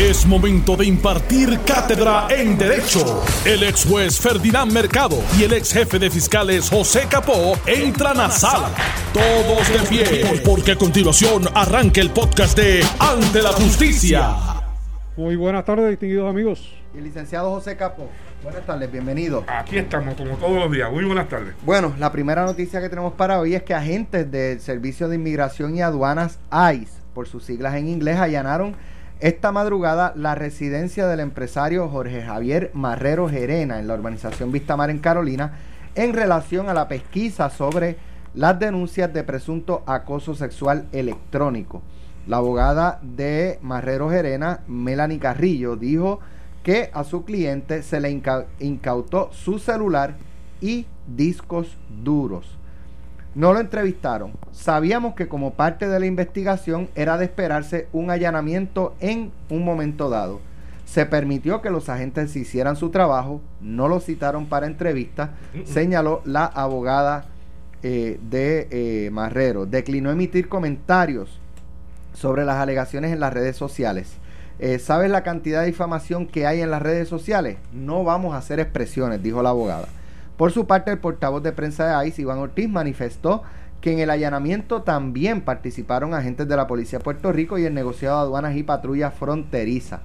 [0.00, 3.22] Es momento de impartir cátedra en Derecho.
[3.44, 8.30] El ex juez Ferdinand Mercado y el ex jefe de fiscales José Capó entran a
[8.30, 8.70] sala.
[9.12, 14.36] Todos de pie, porque a continuación arranca el podcast de Ante la Justicia.
[15.18, 16.74] Muy buenas tardes, distinguidos amigos.
[16.94, 18.08] Y el licenciado José Capó.
[18.42, 19.44] Buenas tardes, bienvenido.
[19.48, 20.90] Aquí estamos, como todos los días.
[20.90, 21.52] Muy buenas tardes.
[21.62, 25.76] Bueno, la primera noticia que tenemos para hoy es que agentes del Servicio de Inmigración
[25.76, 28.74] y Aduanas ICE, por sus siglas en inglés, allanaron
[29.20, 34.98] esta madrugada la residencia del empresario Jorge Javier Marrero Gerena en la urbanización Vistamar en
[34.98, 35.58] Carolina
[35.94, 37.98] en relación a la pesquisa sobre
[38.34, 41.82] las denuncias de presunto acoso sexual electrónico.
[42.26, 46.20] La abogada de Marrero Gerena, Melanie Carrillo, dijo
[46.62, 48.22] que a su cliente se le
[48.60, 50.14] incautó su celular
[50.62, 52.59] y discos duros.
[53.34, 54.32] No lo entrevistaron.
[54.50, 60.10] Sabíamos que como parte de la investigación era de esperarse un allanamiento en un momento
[60.10, 60.40] dado.
[60.84, 66.44] Se permitió que los agentes hicieran su trabajo, no lo citaron para entrevista, señaló la
[66.44, 67.26] abogada
[67.84, 69.66] eh, de eh, Marrero.
[69.66, 71.38] Declinó emitir comentarios
[72.12, 74.14] sobre las alegaciones en las redes sociales.
[74.58, 77.58] Eh, ¿Sabes la cantidad de difamación que hay en las redes sociales?
[77.72, 79.86] No vamos a hacer expresiones, dijo la abogada.
[80.40, 83.42] Por su parte, el portavoz de prensa de ICE, Iván Ortiz, manifestó
[83.82, 87.74] que en el allanamiento también participaron agentes de la Policía de Puerto Rico y el
[87.74, 90.00] negociado de aduanas y patrulla fronteriza.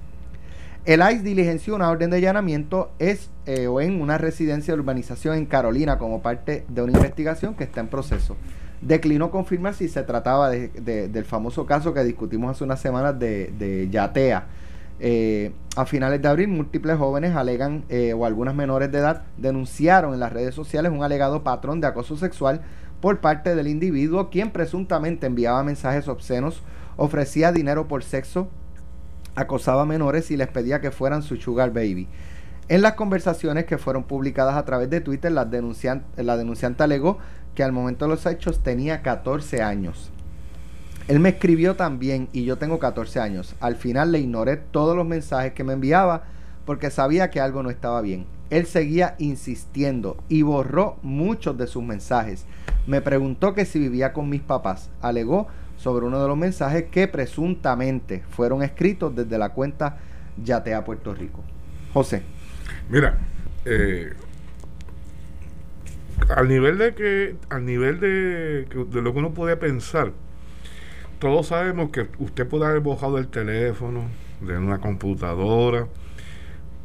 [0.84, 5.46] El ICE diligenció una orden de allanamiento es, eh, en una residencia de urbanización en
[5.46, 8.36] Carolina como parte de una investigación que está en proceso
[8.80, 10.68] declinó confirmar si se trataba de,
[11.08, 14.46] del famoso caso que discutimos hace unas semanas de, Yatea.
[14.98, 20.14] Eh, a finales de abril, múltiples jóvenes alegan, eh, o algunas menores de edad, denunciaron
[20.14, 22.62] en las redes sociales un alegado patrón de acoso sexual
[23.00, 26.62] por parte del individuo, quien presuntamente enviaba mensajes obscenos,
[26.96, 28.48] ofrecía dinero por sexo,
[29.34, 32.08] acosaba a menores y les pedía que fueran su sugar baby.
[32.68, 37.18] En las conversaciones que fueron publicadas a través de Twitter, la denunciante alegó
[37.54, 40.10] que al momento de los hechos tenía 14 años.
[41.08, 43.54] Él me escribió también y yo tengo 14 años.
[43.60, 46.24] Al final le ignoré todos los mensajes que me enviaba
[46.64, 48.26] porque sabía que algo no estaba bien.
[48.50, 52.44] Él seguía insistiendo y borró muchos de sus mensajes.
[52.88, 54.90] Me preguntó que si vivía con mis papás.
[55.00, 55.46] Alegó
[55.76, 59.98] sobre uno de los mensajes que presuntamente fueron escritos desde la cuenta
[60.42, 61.44] Yatea Puerto Rico.
[61.92, 62.22] José.
[62.88, 63.16] Mira,
[63.64, 64.12] eh,
[66.34, 70.12] al nivel de que, al nivel de, de lo que uno puede pensar,
[71.18, 74.04] todos sabemos que usted puede haber bajado el teléfono,
[74.40, 75.88] de una computadora,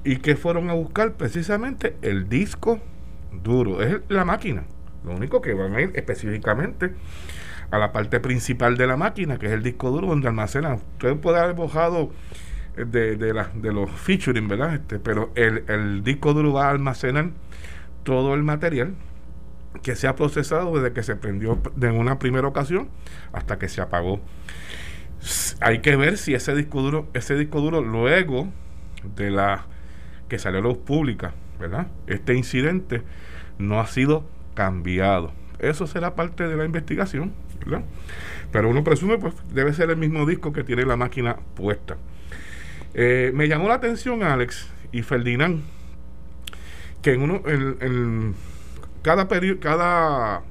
[0.04, 2.80] y que fueron a buscar precisamente el disco
[3.44, 4.64] duro, es la máquina.
[5.04, 6.94] Lo único que van a ir específicamente
[7.72, 10.80] a la parte principal de la máquina, que es el disco duro donde almacenan.
[10.94, 12.12] Usted puede haber bajado
[12.76, 14.76] de, de, de los featuring, ¿verdad?
[14.76, 17.30] Este, pero el, el disco duro va a almacenar
[18.04, 18.96] todo el material
[19.84, 22.90] que se ha procesado desde que se prendió de una primera ocasión
[23.34, 24.22] hasta que se apagó.
[25.60, 28.48] Hay que ver si ese disco duro, ese disco duro luego
[29.16, 29.66] de la
[30.28, 31.88] que salió a luz pública, ¿verdad?
[32.08, 33.04] Este incidente
[33.58, 35.32] no ha sido cambiado.
[35.60, 37.34] Eso será parte de la investigación,
[37.64, 37.84] ¿verdad?
[38.52, 41.98] Pero uno presume, pues debe ser el mismo disco que tiene la máquina puesta.
[42.94, 45.62] Eh, me llamó la atención, Alex y Ferdinand,
[47.02, 48.36] que en uno, en
[49.02, 49.28] cada,
[49.60, 50.44] cada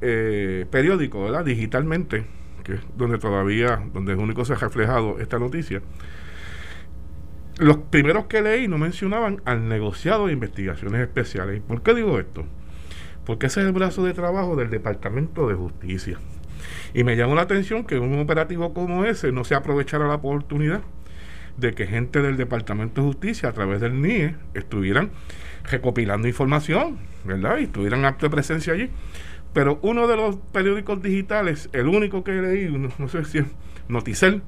[0.00, 1.42] eh, periódico.
[1.42, 2.26] Digitalmente,
[2.64, 5.82] que es donde todavía, donde es único se ha reflejado esta noticia,
[7.58, 11.58] los primeros que leí no mencionaban al negociado de investigaciones especiales.
[11.58, 12.44] ¿Y por qué digo esto?
[13.24, 16.18] Porque ese es el brazo de trabajo del Departamento de Justicia.
[16.94, 20.82] Y me llamó la atención que un operativo como ese no se aprovechara la oportunidad
[21.56, 25.10] de que gente del Departamento de Justicia a través del NIE estuvieran
[25.70, 27.58] recopilando información, ¿verdad?
[27.58, 28.90] Y estuvieran acto de presencia allí.
[29.52, 33.46] Pero uno de los periódicos digitales, el único que leí, no, sé si es
[33.88, 34.42] Noticel,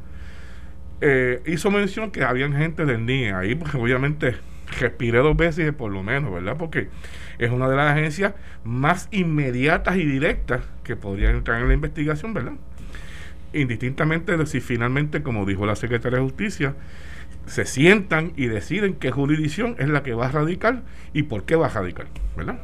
[1.01, 4.37] eh, hizo mención que habían gente del NIE ahí, pues obviamente
[4.81, 6.57] respiré dos veces por lo menos, ¿verdad?
[6.59, 6.89] Porque
[7.39, 8.35] es una de las agencias
[8.65, 12.53] más inmediatas y directas que podrían entrar en la investigación, ¿verdad?
[13.53, 16.75] Indistintamente de si finalmente, como dijo la secretaria de Justicia,
[17.47, 21.57] se sientan y deciden qué jurisdicción es la que va a radicar y por qué
[21.57, 22.07] va a radicar,
[22.37, 22.61] ¿verdad?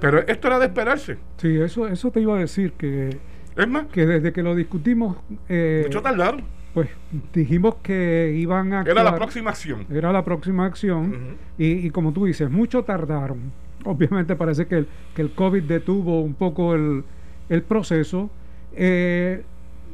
[0.00, 1.18] Pero esto era de esperarse.
[1.38, 3.18] Sí, eso, eso te iba a decir que,
[3.56, 5.16] es más, que desde que lo discutimos,
[5.48, 6.44] eh, mucho tardaron.
[6.72, 6.88] Pues
[7.32, 8.82] dijimos que iban a.
[8.82, 9.86] Era la próxima acción.
[9.90, 11.36] Era la próxima acción.
[11.58, 13.52] y, como tú dices, mucho tardaron.
[13.84, 17.02] Obviamente parece que el, que el COVID detuvo un poco el,
[17.48, 18.30] el proceso.
[18.72, 19.42] Eh,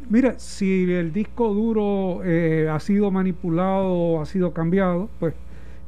[0.09, 5.35] Mira, si el disco duro eh, ha sido manipulado o ha sido cambiado, pues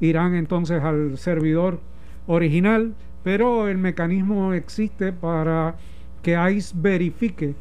[0.01, 1.81] irán entonces al servidor
[2.27, 5.77] original, pero el mecanismo existe para
[6.23, 7.55] que ICE verifique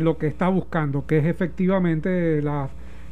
[0.00, 2.70] lo que está buscando, que es efectivamente las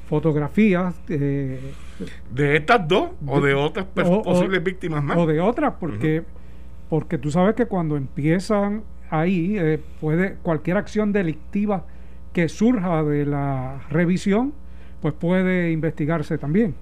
[0.09, 5.17] fotografías de estas dos o de otras posibles víctimas más.
[5.17, 6.23] O de otras, porque,
[6.88, 11.85] porque tú sabes que cuando empiezan ahí, eh, puede cualquier acción delictiva
[12.32, 14.53] que surja de la revisión,
[15.00, 16.75] pues puede investigarse también.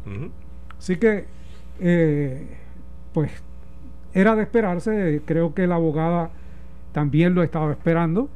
[0.78, 1.24] Así que,
[1.80, 2.46] eh,
[3.12, 3.30] pues,
[4.12, 6.30] era de esperarse, creo que la abogada
[6.92, 8.28] también lo estaba esperando.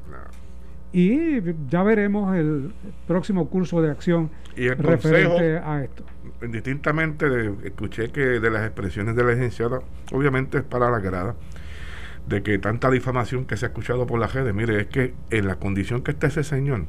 [0.92, 2.72] Y ya veremos el
[3.06, 6.04] próximo curso de acción y el referente a esto.
[6.42, 9.80] Indistintamente, de, escuché que de las expresiones de la licenciada,
[10.12, 11.34] obviamente es para la grada,
[12.26, 15.46] de que tanta difamación que se ha escuchado por la redes, mire, es que en
[15.46, 16.86] la condición que está ese señor,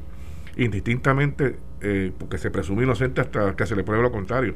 [0.56, 4.54] indistintamente, eh, porque se presume inocente hasta que se le pruebe lo contrario,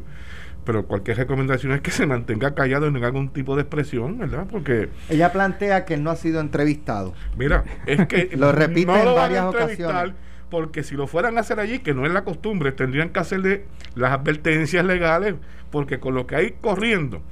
[0.64, 4.46] pero cualquier recomendación es que se mantenga callado en algún tipo de expresión, ¿verdad?
[4.50, 7.14] Porque ella plantea que no ha sido entrevistado.
[7.36, 10.12] Mira, es que lo repite en varias ocasiones.
[10.50, 13.64] Porque si lo fueran a hacer allí, que no es la costumbre, tendrían que hacerle
[13.94, 15.34] las advertencias legales,
[15.70, 17.22] porque con lo que hay corriendo,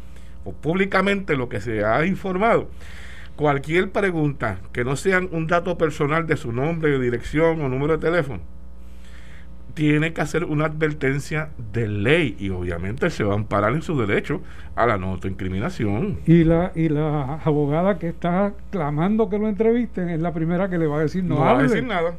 [0.44, 2.68] o públicamente lo que se ha informado,
[3.36, 8.10] cualquier pregunta que no sean un dato personal de su nombre, dirección o número de
[8.10, 8.40] teléfono,
[9.74, 13.94] tiene que hacer una advertencia de ley y obviamente se va a amparar en su
[14.00, 14.40] derecho
[14.74, 16.20] a la no autoincriminación.
[16.26, 20.78] Y la, y la abogada que está clamando que lo entrevisten es la primera que
[20.78, 22.14] le va a decir no, no va a decir nada.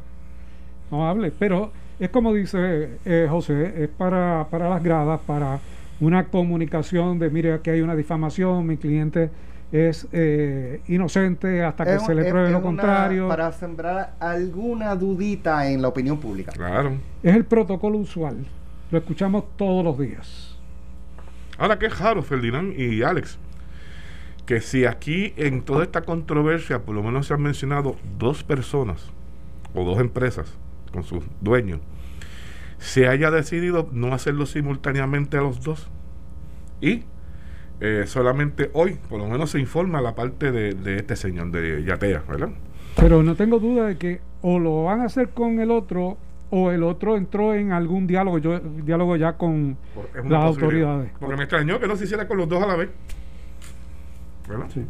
[0.92, 5.58] No hable, pero es como dice eh, José, es para, para las gradas, para
[5.98, 9.30] una comunicación de mire aquí hay una difamación, mi cliente
[9.70, 13.28] es eh, inocente hasta que se le pruebe lo contrario.
[13.28, 16.52] Para sembrar alguna dudita en la opinión pública.
[16.52, 16.96] Claro.
[17.22, 18.46] Es el protocolo usual.
[18.90, 20.56] Lo escuchamos todos los días.
[21.58, 23.38] Ahora, qué raro, Ferdinand y Alex,
[24.46, 29.10] que si aquí en toda esta controversia por lo menos se han mencionado dos personas
[29.74, 30.54] o dos empresas
[30.92, 31.80] con sus dueños,
[32.78, 35.88] se haya decidido no hacerlo simultáneamente a los dos.
[36.80, 37.02] Y
[37.80, 42.22] eh, solamente hoy, por lo menos, se informa la parte de, este señor, de Yatea,
[42.28, 42.50] ¿verdad?
[42.96, 46.18] Pero no tengo duda de que o lo van a hacer con el otro
[46.50, 49.76] o el otro entró en algún diálogo, yo diálogo ya con
[50.24, 51.12] las autoridades.
[51.20, 52.90] Porque me extrañó que no se hiciera con los dos a la vez.
[54.48, 54.66] ¿Verdad?
[54.72, 54.84] Sí.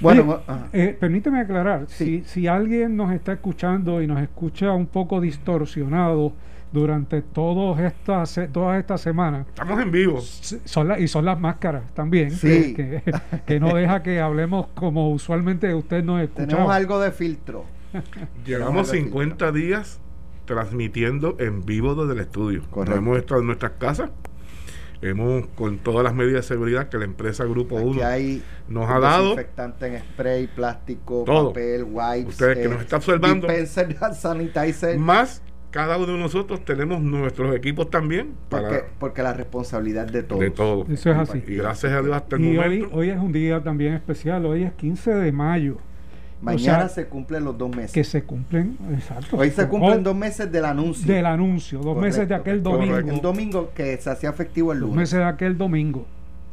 [0.00, 0.40] Bueno,
[0.72, 6.32] eh, permíteme aclarar, si, si alguien nos está escuchando y nos escucha un poco distorsionado,
[6.74, 9.46] durante todas estas todas estas semanas.
[9.48, 10.20] Estamos en vivo.
[10.20, 13.02] Son y son las máscaras también, que,
[13.46, 16.48] que, no deja que hablemos como usualmente usted nos escucha.
[16.48, 17.64] Tenemos algo de filtro.
[18.44, 20.00] Llevamos 50 días
[20.44, 22.62] transmitiendo en vivo desde el estudio.
[22.70, 22.98] Correcto.
[22.98, 24.10] hemos estado en nuestras casas.
[25.00, 28.00] Hemos, con todas las medidas de seguridad que la empresa Grupo 1
[28.68, 29.30] nos ha dado.
[29.30, 32.28] Desinfectante en spray, plástico, papel, wipes.
[32.28, 33.48] Ustedes que nos están observando.
[34.14, 34.98] sanitizer.
[34.98, 35.42] Más
[35.74, 38.34] cada uno de nosotros tenemos nuestros equipos también.
[38.48, 40.40] Para porque, la responsabilidad de todos.
[40.40, 40.88] De todos.
[40.88, 41.42] Eso es así.
[41.48, 42.86] Y gracias a Dios hasta el y momento.
[42.92, 44.46] Hoy, hoy es un día también especial.
[44.46, 45.78] Hoy es 15 de mayo.
[46.40, 47.90] Mañana se cumplen los dos meses.
[47.90, 49.36] Que se cumplen, exacto.
[49.36, 51.12] Hoy se cumplen dos meses del anuncio.
[51.12, 52.96] Del anuncio, dos meses de aquel domingo.
[52.96, 54.92] El domingo que se hacía efectivo el lunes.
[54.92, 56.06] Dos meses de aquel domingo.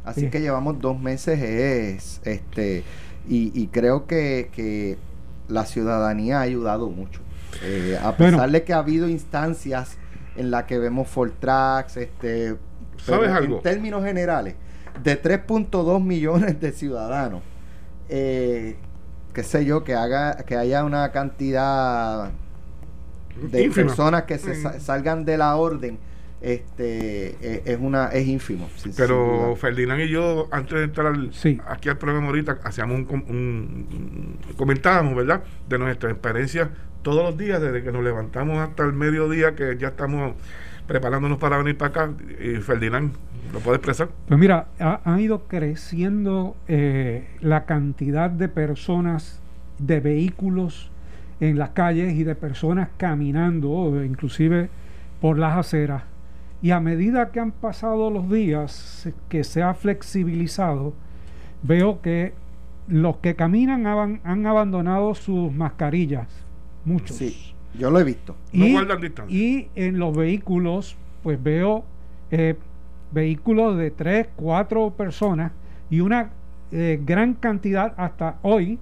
[0.04, 2.82] Así que llevamos dos meses es, este,
[3.28, 4.98] y, y creo que, que
[5.46, 7.20] la ciudadanía ha ayudado mucho.
[7.62, 9.98] Eh, a pesar de que ha habido instancias
[10.36, 12.56] en las que vemos Fortrax, este,
[13.04, 13.56] ¿sabes algo?
[13.56, 14.54] En términos generales,
[15.02, 17.42] de 3.2 millones de ciudadanos,
[18.08, 18.76] eh,
[19.34, 22.30] qué sé yo, que haga, que haya una cantidad
[23.50, 24.80] de personas que se mm.
[24.80, 25.98] salgan de la orden
[26.42, 31.14] este e, es una es ínfimo pero Ferdinand y yo antes de entrar
[31.68, 36.70] aquí al programa ahorita hacíamos un, comentábamos verdad de nuestra experiencia
[37.02, 40.34] todos los días desde que nos levantamos hasta el mediodía que ya estamos
[40.86, 43.12] preparándonos para venir para acá y Ferdinand
[43.52, 49.40] lo puede expresar pues mira ha, han ido creciendo eh, la cantidad de personas
[49.78, 50.90] de vehículos
[51.40, 54.70] en las calles y de personas caminando inclusive
[55.20, 56.02] por las aceras.
[56.62, 60.94] Y a medida que han pasado los días, que se ha flexibilizado,
[61.62, 62.34] veo que
[62.86, 66.28] los que caminan han, abandonado sus mascarillas,
[66.84, 67.16] muchos.
[67.16, 68.36] Sí, yo lo he visto.
[68.52, 68.76] Y,
[69.28, 71.84] y en los vehículos, pues veo
[72.30, 72.54] eh,
[73.12, 75.52] vehículos de tres, cuatro personas
[75.90, 76.30] y una
[76.70, 78.78] eh, gran cantidad hasta hoy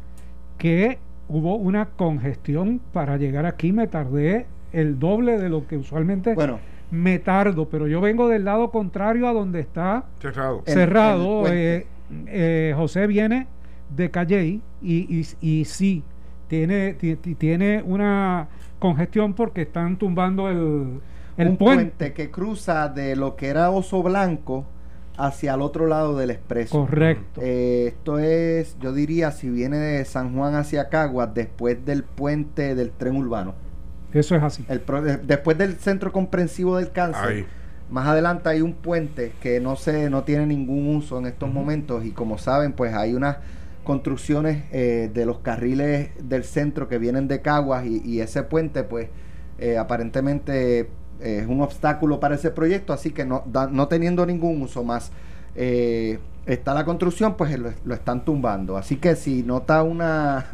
[0.58, 3.72] que hubo una congestión para llegar aquí.
[3.72, 8.44] Me tardé el doble de lo que usualmente Bueno, me tardo, pero yo vengo del
[8.44, 10.62] lado contrario a donde está Cerrado.
[10.66, 11.46] Cerrado.
[11.46, 11.86] el eh,
[12.26, 13.46] eh, José viene
[13.96, 16.04] de Calley y, y, y sí,
[16.50, 18.48] tiene, ti- ti- tiene una
[18.80, 21.00] congestión porque están tumbando el,
[21.36, 21.84] el un puente.
[21.84, 24.66] puente que cruza de lo que era Oso Blanco
[25.16, 26.80] hacia el otro lado del expreso.
[26.86, 27.40] Correcto.
[27.42, 32.74] Eh, esto es, yo diría, si viene de San Juan hacia Caguas, después del puente
[32.74, 33.54] del tren urbano.
[34.12, 34.64] Eso es así.
[34.68, 34.82] El
[35.22, 37.24] después del centro comprensivo del cáncer.
[37.28, 37.46] Ahí.
[37.90, 42.04] Más adelante hay un puente que no se, no tiene ningún uso en estos momentos
[42.04, 43.36] y como saben, pues hay unas
[43.84, 49.08] construcciones eh, de los carriles del centro que vienen de Caguas y, ese puente, pues
[49.58, 50.88] eh, aparentemente eh,
[51.20, 55.12] es un obstáculo para ese proyecto, así que no, da- no teniendo ningún uso más
[55.56, 58.76] eh, está la construcción, pues lo, lo están tumbando.
[58.76, 60.46] Así que si nota una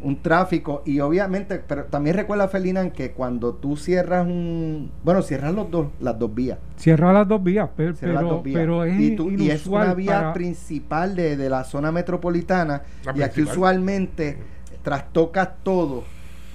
[0.00, 5.52] un tráfico y obviamente, pero también recuerda Felinan que cuando tú cierras un, bueno, cierras
[5.54, 6.58] los dos, las dos vías.
[6.76, 8.58] Cierra las dos vías, pe- Cierras las pero, dos vías.
[8.60, 12.82] pero es, y, tú- y es una vía para- principal de, de la zona metropolitana
[13.04, 14.38] La y aquí usualmente
[14.82, 16.04] trastoca todo.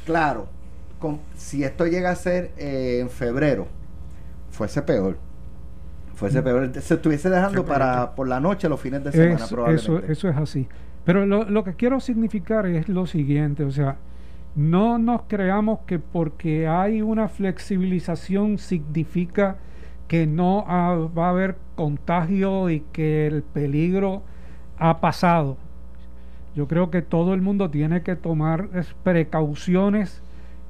[0.05, 0.47] Claro,
[1.00, 3.67] con, si esto llega a ser eh, en febrero,
[4.51, 5.17] fuese peor.
[6.15, 6.43] Fuese Mm.
[6.45, 6.71] peor.
[6.81, 9.91] Se estuviese dejando para por la noche, los fines de semana, Eso, probablemente.
[10.05, 10.67] eso, eso es así.
[11.05, 13.98] Pero lo, que quiero significar es lo siguiente, o sea,
[14.55, 19.57] no nos creamos que porque hay una flexibilización significa
[20.07, 24.22] que no va a haber contagio y que el peligro
[24.77, 25.57] ha pasado.
[26.55, 30.22] Yo creo que todo el mundo tiene que tomar es, precauciones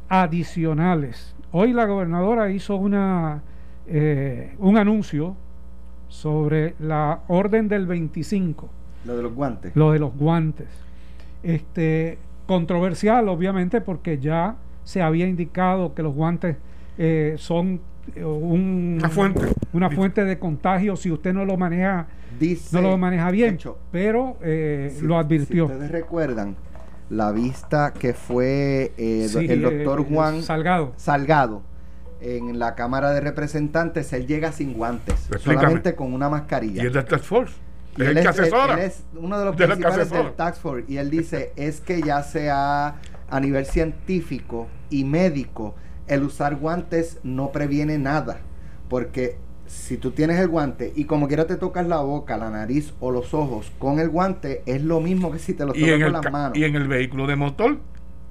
[0.07, 1.35] adicionales.
[1.51, 3.43] Hoy la gobernadora hizo una,
[3.85, 5.35] eh, un anuncio
[6.07, 8.69] sobre la orden del 25,
[9.05, 9.75] Lo de los guantes.
[9.75, 10.67] lo de los guantes.
[11.43, 16.57] Este, controversial, obviamente, porque ya se había indicado que los guantes
[16.98, 17.81] eh, son
[18.15, 19.41] eh, un- Una fuente.
[19.72, 22.07] una fuente de contagio si usted no lo maneja,
[22.39, 25.67] Dice, no lo maneja bien, hecho, pero eh, si- lo advirtió.
[25.67, 26.55] Si ustedes recuerdan
[27.10, 30.93] la vista que fue eh, Sí, el doctor eh, Juan Salgado.
[30.98, 31.62] Salgado
[32.22, 35.55] en la Cámara de Representantes, él llega sin guantes, Explícame.
[35.55, 36.83] solamente con una Y mascarilla.
[36.83, 37.53] es del Task Force.
[37.97, 38.73] Es el que él- asesora.
[38.75, 42.01] él es uno de los De principales del Tax Force y él dice es que
[42.01, 42.95] ya sea
[43.29, 45.75] a nivel científico y médico
[46.07, 48.39] el usar guantes no previene nada
[48.89, 52.93] porque si tú tienes el guante y como quiera te tocas la boca, la nariz
[53.00, 56.01] o los ojos con el guante es lo mismo que si te lo tocas en
[56.03, 56.57] con las manos.
[56.57, 57.79] y en el vehículo de motor,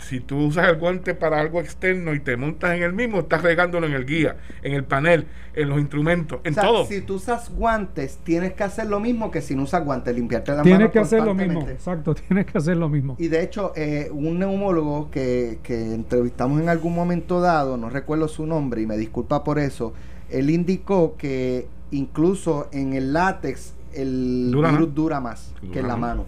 [0.02, 3.42] si tú usas el guante para algo externo y te montas en el mismo, estás
[3.42, 6.86] regándolo en el guía, en el panel, en los instrumentos, en O sea, todo.
[6.86, 10.52] si tú usas guantes, tienes que hacer lo mismo que si no usas guantes, limpiarte
[10.52, 11.72] las Tiene manos que hacer lo mismo, constantemente.
[11.72, 13.16] exacto, tiene que hacer lo mismo.
[13.18, 18.28] Y de hecho, eh, un neumólogo que, que entrevistamos en algún momento dado, no recuerdo
[18.28, 19.92] su nombre y me disculpa por eso,
[20.30, 24.94] él indicó que incluso en el látex el Dura virus más.
[24.94, 26.24] dura más que en la mano.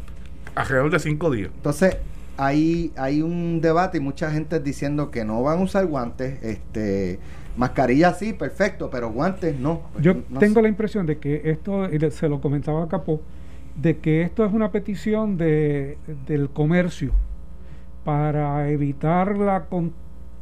[0.55, 1.51] Alrededor de cinco días.
[1.57, 1.97] Entonces,
[2.37, 6.43] hay, hay un debate y mucha gente diciendo que no van a usar guantes.
[6.43, 7.19] este
[7.57, 9.83] Mascarilla sí, perfecto, pero guantes no.
[9.93, 10.63] Pues, Yo no tengo sé.
[10.63, 13.21] la impresión de que esto, y se lo comentaba a Capó,
[13.77, 17.13] de que esto es una petición de, del comercio
[18.05, 19.93] para evitar la, con-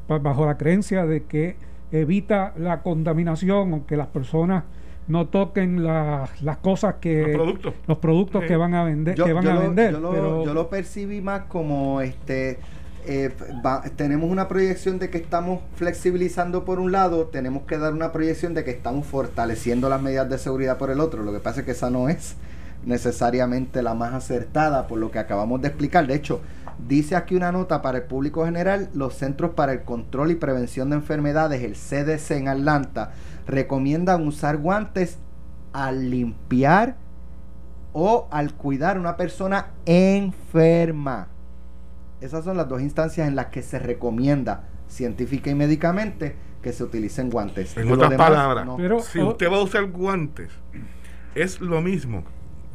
[0.09, 1.57] bajo la creencia de que
[1.93, 4.65] evita la contaminación o que las personas
[5.09, 7.75] no toquen las, las cosas que Los productos.
[7.87, 8.49] los productos Sí.
[8.49, 10.69] que van a vender yo, que van yo a lo, vender yo lo- yo lo
[10.71, 12.59] percibí más como este
[13.05, 13.33] eh,
[13.67, 18.13] va- tenemos una proyección de que estamos flexibilizando por un lado, tenemos que dar una
[18.13, 21.25] proyección de que estamos fortaleciendo las medidas de seguridad por el otro.
[21.25, 22.37] Lo que pasa es que esa no es
[22.87, 26.07] necesariamente la más acertada por lo que acabamos de explicar.
[26.07, 26.41] De hecho,
[26.87, 30.91] dice aquí una nota para el público general, los Centros para el Control y Prevención
[30.91, 33.13] de Enfermedades, el CDC en Atlanta,
[33.47, 35.19] recomiendan usar guantes
[35.73, 36.97] al limpiar
[37.93, 41.29] o al cuidar a una persona enferma.
[42.21, 46.85] Esas son las dos instancias en las que se recomienda científica y médicamente que se
[46.85, 47.77] utilicen guantes.
[47.77, 48.77] En otras demás, palabras, no.
[48.77, 49.31] Pero- si oh.
[49.31, 50.51] usted va a usar guantes,
[51.35, 52.25] es lo mismo,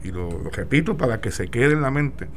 [0.03, 2.27] y lo, lo repito para que se quede en la mente.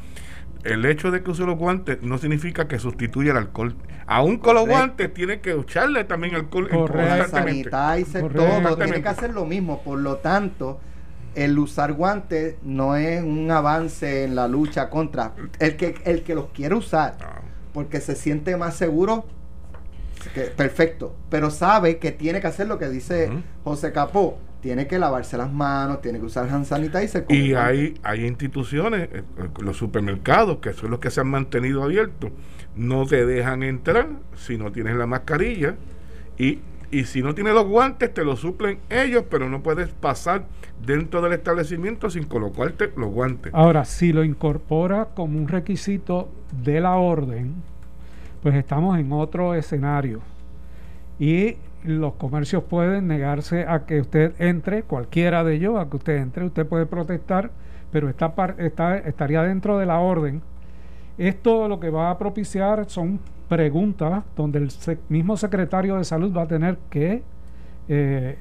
[0.65, 3.77] El hecho de que use los guantes no significa que sustituya el alcohol.
[4.07, 4.79] Aún con los Correcto.
[4.87, 7.29] guantes tiene que echarle también alcohol Correcto.
[7.31, 9.83] Sanitizer, todo, tiene que hacer lo mismo.
[9.83, 10.81] Por lo tanto,
[11.35, 16.35] el usar guantes no es un avance en la lucha contra el que el que
[16.35, 17.27] los quiere usar No.
[17.73, 19.25] porque se siente más seguro
[20.35, 23.31] que- perfecto pero sabe que tiene que hacer lo que dice.
[23.63, 28.27] José Capó tiene que lavarse las manos tiene que usar hand sanitizer Y hay, hay
[28.27, 32.31] instituciones, eh, eh, los supermercados, que son los que se han mantenido abiertos,
[32.77, 35.77] no te dejan entrar si no tienes la mascarilla
[36.39, 40.45] Y, y si no tiene los guantes, te los suplen ellos, pero no puedes pasar
[40.85, 43.53] dentro del establecimiento sin colocarte los guantes.
[43.55, 46.29] Ahora, si lo incorpora como un requisito
[46.63, 47.55] de la orden,
[48.43, 50.21] pues estamos en otro escenario.
[51.19, 56.17] Y los comercios pueden negarse a que usted entre, cualquiera de ellos, a que usted
[56.17, 57.51] entre, usted puede protestar,
[57.91, 60.43] pero está, está, estaría dentro de la orden.
[61.19, 64.71] Esto lo que va a propiciar son preguntas donde el
[65.09, 67.23] mismo secretario de salud va a tener que
[67.89, 68.39] eh,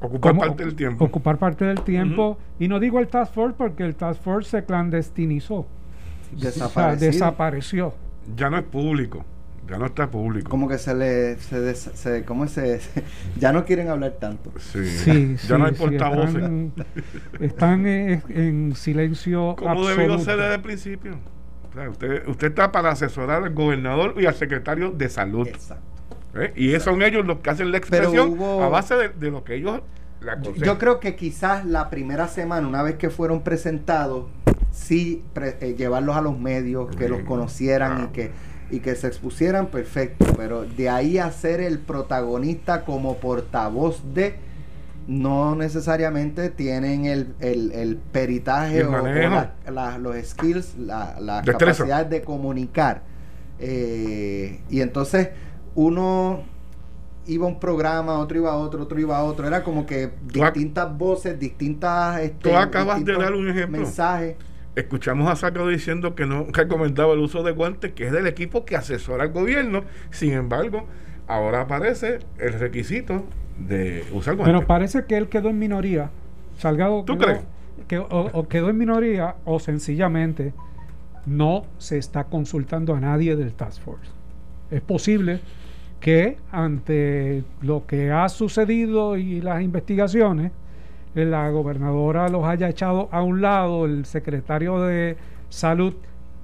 [0.00, 1.04] ocupar parte del tiempo.
[1.04, 2.38] Ocupar parte del tiempo.
[2.58, 5.66] Y no digo el Task Force porque el Task Force se clandestinizó.
[6.98, 7.94] desapareció.
[8.36, 9.24] Ya no es público.
[9.68, 10.48] Ya no está público.
[10.48, 11.36] Como que se le.
[11.38, 12.80] Se, se, ¿Cómo se,
[13.38, 14.52] Ya no quieren hablar tanto.
[14.58, 15.36] Sí.
[15.48, 16.50] ya no hay portavoces.
[17.40, 19.56] Están, en, silencio.
[19.56, 21.18] Como debió ser desde el principio.
[21.90, 25.46] usted, usted está para asesorar al gobernador y al secretario de salud.
[25.46, 25.84] Exacto.
[26.34, 26.52] ¿Eh?
[26.56, 29.80] Y son ellos los que hacen la expresión a base de, lo que ellos
[30.20, 34.26] la Yo creo que quizás la primera semana, una vez que fueron presentados,
[34.72, 38.30] sí eh, llevarlos a los medios, que los conocieran y que
[38.70, 40.26] y que se expusieran, perfecto.
[40.36, 44.36] Pero de ahí a ser el protagonista como portavoz de,
[45.06, 48.90] no necesariamente tienen el, el, peritaje o,
[49.98, 53.02] los skills, la, la capacidad de comunicar.
[53.58, 55.30] Eh, y entonces
[55.74, 56.42] uno
[57.26, 59.46] iba a un programa, otro iba a otro, otro iba a otro.
[59.46, 62.20] Era como que distintas voces, distintas...
[62.20, 63.78] Este, tú acabas de dar un ejemplo.
[63.78, 64.36] Mensajes
[64.78, 68.64] escuchamos a Saco diciendo que no recomendaba el uso de guantes, que es del equipo
[68.64, 69.82] que asesora al gobierno.
[70.10, 70.86] Sin embargo,
[71.26, 73.24] ahora aparece el requisito
[73.58, 74.54] de usar guantes.
[74.54, 76.10] Pero parece que él quedó en minoría.
[76.58, 77.40] Salgado ¿Tú crees?
[77.86, 80.52] Que, o, quedó en minoría o sencillamente
[81.26, 84.10] no se está consultando a nadie del Task Force.
[84.70, 85.40] Es posible
[86.00, 90.52] que ante lo que ha sucedido y las investigaciones,
[91.24, 95.16] la gobernadora los haya echado a un lado, el secretario de
[95.48, 95.94] salud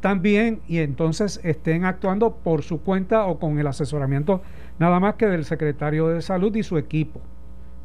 [0.00, 4.42] también, y entonces estén actuando por su cuenta o con el asesoramiento
[4.78, 7.20] nada más que del secretario de salud y su equipo,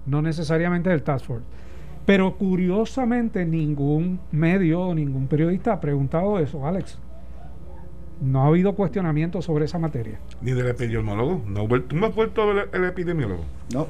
[0.05, 1.45] no necesariamente del Task Force.
[2.05, 6.97] Pero curiosamente ningún medio o ningún periodista ha preguntado eso, Alex.
[8.21, 10.19] No ha habido cuestionamiento sobre esa materia.
[10.41, 11.41] Ni del epidemiólogo.
[11.47, 13.45] No, ¿Tú me has vuelto a ver el epidemiólogo?
[13.73, 13.87] No.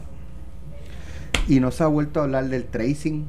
[1.49, 3.25] Y no se ha vuelto a hablar del tracing.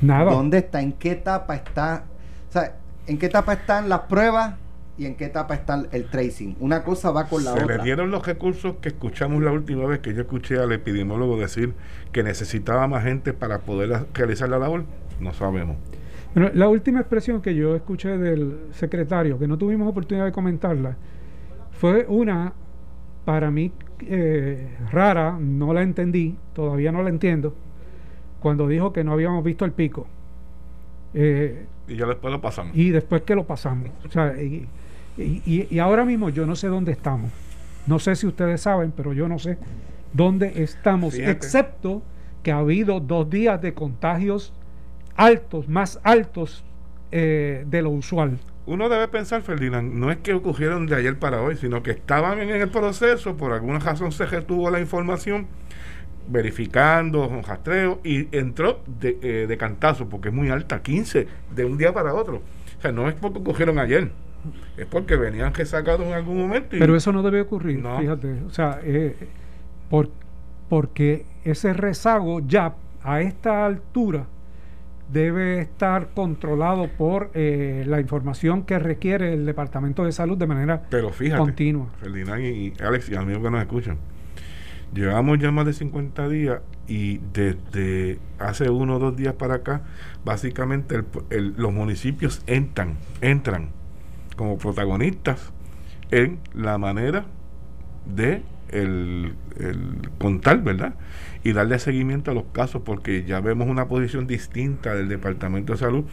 [0.00, 0.32] Nada.
[0.32, 0.80] ¿Dónde está?
[0.80, 2.04] ¿En qué etapa está?
[2.48, 4.54] O sea, ¿en qué etapa están las pruebas
[4.96, 6.56] y en qué etapa está el tracing?
[6.60, 7.66] Una cosa va con la otra.
[7.66, 11.38] Se le dieron los recursos que escuchamos la última vez que yo escuché al epidemiólogo
[11.38, 11.74] decir
[12.12, 14.84] que necesitaba más gente para poder realizar la labor.
[15.20, 15.76] No sabemos.
[16.34, 20.96] Bueno, la última expresión que yo escuché del secretario, que no tuvimos oportunidad de comentarla,
[21.72, 22.54] fue una
[23.24, 27.54] para mí eh, rara, no la entendí, todavía no la entiendo,
[28.40, 30.06] cuando dijo que no habíamos visto el pico.
[31.14, 32.76] Eh, y ya después lo pasamos.
[32.76, 33.90] Y después que lo pasamos.
[34.06, 34.68] O sea, y,
[35.16, 37.30] y, ahora mismo yo no sé dónde estamos.
[37.86, 39.58] No sé si ustedes saben, pero yo no sé
[40.12, 42.02] dónde estamos, excepto
[42.42, 44.52] que ha habido dos días de contagios
[45.16, 46.64] altos, más altos
[47.10, 51.40] eh, de lo usual uno debe pensar, Ferdinand, no es que ocurrieron de ayer para
[51.40, 55.46] hoy, sino que estaban en el proceso, por alguna razón se retuvo la información,
[56.28, 61.64] verificando, un rastreo, y entró de, eh, de cantazo, porque es muy alta, 15, de
[61.64, 62.42] un día para otro.
[62.78, 64.10] O sea, no es porque ocurrieron ayer,
[64.76, 66.76] es porque venían resacados en algún momento.
[66.78, 68.42] Pero eso no debe ocurrir, fíjate.
[68.46, 69.16] O sea, eh,
[69.88, 70.10] por,
[70.68, 74.26] porque ese rezago ya a esta altura
[75.08, 80.82] debe estar controlado por eh, la información que requiere el Departamento de Salud de manera
[80.90, 81.88] Pero fíjate, continua.
[82.00, 83.98] Ferdinand y, Alex y amigos que nos escuchan,
[84.92, 89.82] llevamos ya más de 50 días y desde hace uno o dos días para acá,
[90.24, 93.70] básicamente los municipios entran, entran
[94.36, 95.52] como protagonistas
[96.10, 97.26] en la manera
[98.06, 100.94] de el, el contar, ¿verdad?
[101.48, 105.78] Y darle seguimiento a los casos porque ya vemos una posición distinta del Departamento de
[105.78, 106.04] Salud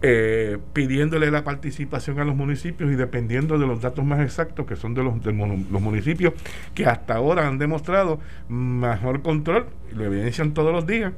[0.00, 4.76] eh, pidiéndole la participación a los municipios y dependiendo de los datos más exactos que
[4.76, 6.34] son de los, de los municipios
[6.72, 11.14] que hasta ahora han demostrado mejor control, lo evidencian todos los días,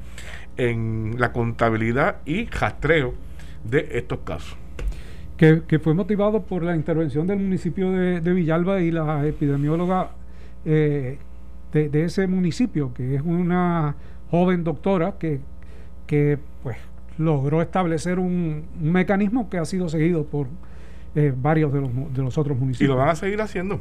[0.57, 3.13] en la contabilidad y rastreo
[3.65, 4.57] de estos casos.
[5.37, 10.11] Que, fue motivado por la intervención del municipio de, Villalba y la epidemióloga
[10.65, 11.19] eh,
[11.73, 13.97] de, ese municipio, que es una
[14.31, 15.41] joven doctora que,
[16.07, 16.77] que pues
[17.19, 20.47] logró establecer un, mecanismo que ha sido seguido por
[21.15, 22.89] eh, varios de los, de los otros municipios.
[22.89, 23.81] Y lo van a seguir haciendo.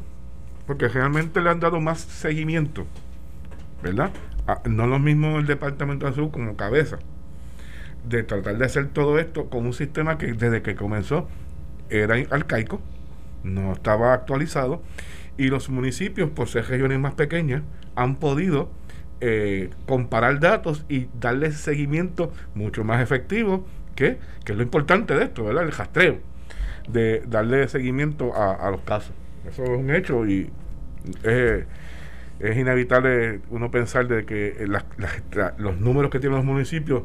[0.65, 2.85] porque realmente le han dado más seguimiento,
[3.81, 4.11] ¿verdad?
[4.65, 6.99] no lo mismo el Departamento de Salud como cabeza,
[8.07, 11.27] de tratar de hacer todo esto con un sistema que desde que comenzó
[11.89, 12.81] era arcaico,
[13.43, 14.81] no estaba actualizado,
[15.39, 17.63] y los municipios, por ser regiones más pequeñas,
[17.95, 18.69] han podido
[19.21, 25.23] eh, comparar datos y darle seguimiento mucho más efectivo, que, que es lo importante de
[25.23, 25.63] esto, ¿verdad?
[25.63, 26.19] El rastreo,
[26.89, 29.13] de darle seguimiento a, los casos.
[29.49, 30.49] Eso es un hecho y
[31.23, 31.63] es,
[32.41, 34.67] es inevitable uno pensar de que
[35.57, 37.03] los números que tienen los municipios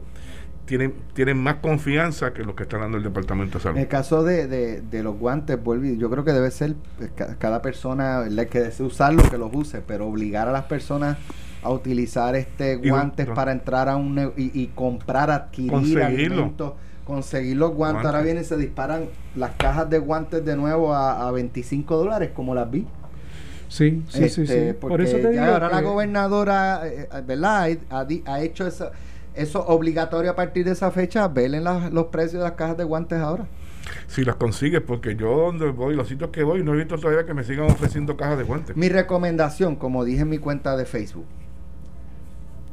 [0.66, 3.76] tienen, tienen más confianza que los que está dando el Departamento de Salud.
[3.76, 4.46] En el caso de,
[4.80, 5.58] de, los guantes,
[5.98, 10.06] yo creo que debe ser pues, cada persona que desee usarlo, que los use, pero
[10.06, 11.18] obligar a las personas
[11.62, 16.74] a utilizar este guantes para entrar a un y, comprar, adquirir alimentos,
[17.04, 18.06] conseguir los guantes.
[18.06, 22.30] Ahora vienen y se disparan las cajas de guantes de nuevo a, a 25 dólares,
[22.34, 22.86] como las vi.
[23.68, 27.76] Sí, sí, sí, este, Por eso te digo ahora la gobernadora, eh, eh, ¿verdad?
[27.90, 28.90] Ha, ha hecho eso
[29.34, 33.18] eso obligatorio a partir de esa fecha, velen los precios de las cajas de guantes
[33.18, 33.46] ahora.
[34.06, 37.26] Si las consigues, porque yo donde voy, los sitios que voy, no he visto todavía
[37.26, 38.76] que me sigan ofreciendo cajas de guantes.
[38.76, 41.26] Mi recomendación, como dije en mi cuenta de Facebook,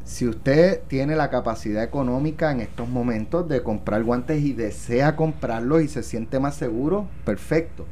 [0.04, 5.84] si usted tiene la capacidad económica en estos momentos de comprar guantes y desea comprarlos
[5.84, 7.86] y se siente más seguro, perfecto.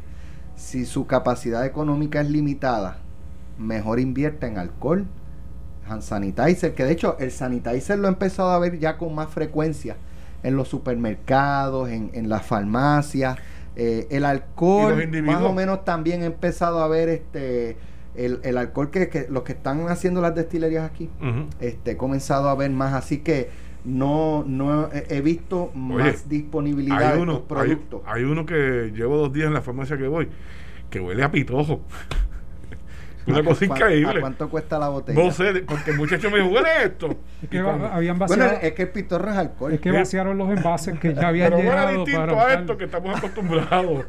[0.56, 2.98] Si su capacidad económica es limitada,
[3.58, 5.06] mejor invierta en alcohol,
[5.90, 9.30] hand sanitizer, que de hecho el sanitizer lo he empezado a ver ya con más
[9.30, 9.98] frecuencia
[10.44, 13.38] en los supermercados, en, en las farmacias.
[13.76, 17.78] Eh, el alcohol, más o menos también he empezado a ver este
[18.16, 21.10] el, el alcohol que, que, los que están haciendo las destilerías aquí,
[21.62, 23.50] este, he comenzado a ver más, así que
[23.86, 28.02] no, no he, visto más disponibilidad de uno, productos.
[28.06, 30.28] Hay, hay, uno que llevo dos días en la farmacia que voy,
[30.90, 31.82] que huele a pitojo.
[33.30, 34.20] Una cosa increíble.
[34.22, 35.24] cuánto cuesta la botella?
[35.24, 37.16] No sé, porque el muchacho me dijo, huele esto.
[37.42, 39.74] Es que habían vaciado, bueno, es que el pitorro es alcohol.
[39.74, 41.88] Es que vaciaron los envases que ya habían Pero llegado.
[41.88, 44.06] Pero distinto a esto que estamos acostumbrados.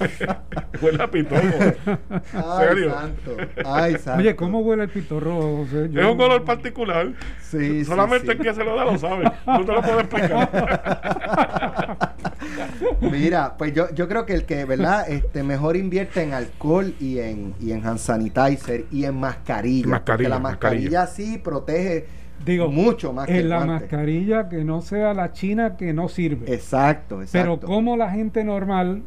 [0.82, 1.74] huele a pitorro.
[2.32, 2.94] Ay, ¿Serio?
[2.94, 3.36] santo.
[3.64, 4.20] Ay, santo.
[4.20, 5.64] Oye, ¿cómo huele el pitorro?
[5.64, 7.08] es un color particular.
[7.40, 9.30] Sí, Solamente el que se lo da lo sabe.
[9.46, 10.50] No te lo puedo explicar.
[13.00, 15.08] Mira, pues yo, yo creo que el que, ¿verdad?
[15.10, 20.02] Este, mejor invierte en alcohol y en, y en hand sanitizer y en mascarilla.
[20.04, 22.06] porque la mascarilla, sí protege
[22.44, 26.52] Digo, mucho más en la mascarilla que no sea la china que no sirve.
[26.52, 27.60] Exacto, exacto.
[27.60, 29.02] Pero como la gente normal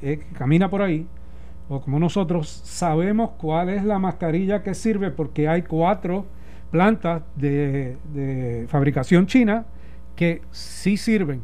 [0.00, 1.06] eh, que camina por ahí,
[1.68, 6.24] o como nosotros, sabemos cuál es la mascarilla que sirve porque hay cuatro
[6.70, 9.66] plantas de, de fabricación china
[10.16, 11.42] que sí sirven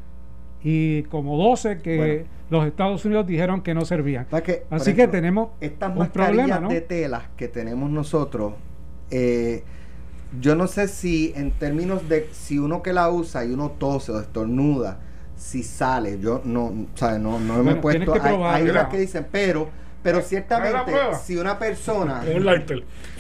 [0.69, 4.27] y como 12 que los Estados Unidos dijeron que no servían.
[4.69, 8.55] Así que tenemos estas un problema, de telas que tenemos nosotros.
[9.13, 9.63] Eh,
[10.41, 14.11] yo no sé si en términos de si uno que la usa y uno tose
[14.11, 14.99] o estornuda,
[15.37, 17.21] si sale, yo no, ¿sabes?
[17.21, 18.15] no, no me he puesto.
[18.15, 19.69] Que hay, hay que dicen, pero,
[20.03, 22.25] pero ciertamente, si una persona.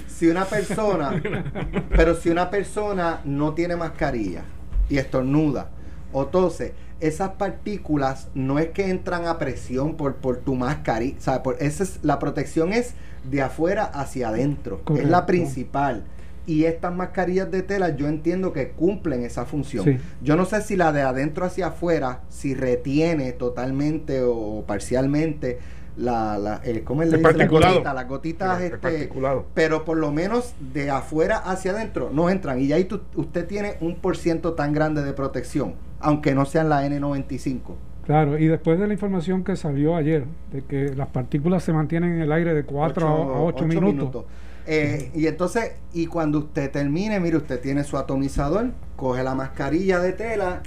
[0.09, 1.23] si una persona,
[1.91, 4.43] pero si una persona no tiene mascarilla
[4.89, 5.71] y estornuda
[6.13, 11.43] o tose, esas partículas no es que entran a presión por, por tu mascarilla, o
[11.43, 12.95] por, esa es, la protección es
[13.31, 16.05] de afuera hacia adentro, es la principal.
[16.47, 19.99] Y estas mascarillas de tela yo entiendo que cumplen esa función.
[20.23, 25.59] Yo no sé si la de adentro hacia afuera, si retiene totalmente o parcialmente
[25.97, 27.33] la, la el, ¿cómo le dice?
[27.33, 29.11] La gotita, las gotitas, este,
[29.55, 32.61] pero por lo menos de afuera hacia adentro no entran.
[32.61, 36.87] Y ahí usted tiene un por ciento tan grande de protección aunque no sean la
[36.87, 37.61] N95.
[38.05, 42.15] Claro, y después de la información que salió ayer, de que las partículas se mantienen
[42.15, 44.25] en el aire de 4 a 8, minutos.
[44.69, 49.99] Eh, y entonces, y cuando usted termine, mire, usted tiene su atomizador, coge la mascarilla
[50.01, 50.63] de tela,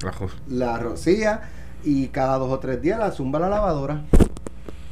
[0.50, 1.42] la rocía
[1.84, 4.04] y cada dos o tres días la zumba a la lavadora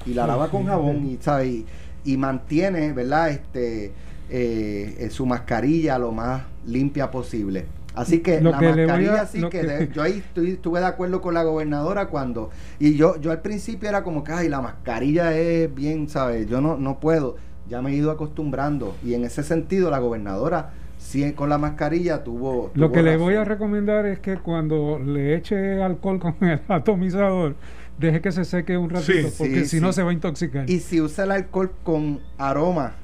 [0.07, 1.65] y la lava con jabón y, ¿sabe?
[2.03, 3.29] y, mantiene, ¿verdad?
[3.29, 3.91] Este,
[4.29, 7.65] eh, su mascarilla lo más limpia posible.
[7.95, 12.51] Así que la mascarilla sí que, yo ahí estuve de acuerdo con la gobernadora cuando
[12.77, 16.47] y yo yo al principio era como que ay la mascarilla es bien, ¿sabes?
[16.47, 20.73] Yo no no puedo, ya me he ido acostumbrando y en ese sentido la gobernadora
[20.99, 25.35] sí con la mascarilla tuvo, Lo que le voy a recomendar es que cuando le
[25.35, 27.55] eche alcohol con el atomizador
[27.97, 30.69] deje que se seque un ratito porque si no se va a intoxicar.
[30.69, 32.95] Y si usa el alcohol con aroma,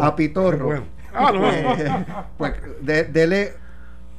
[0.00, 0.84] a pitorro.
[1.14, 3.52] Ah, pues, dele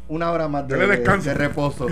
[0.08, 1.88] una hora más de, de, reposo.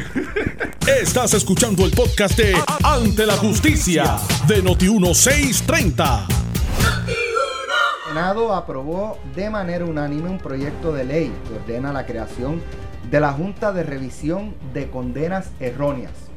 [1.02, 6.28] Estás escuchando el podcast de Ante la Justicia de Noti1630.
[8.08, 12.62] Senado aprobó de manera unánime un proyecto de ley que ordena la creación
[13.10, 16.31] de la Junta de Revisión de Condenas Erróneas.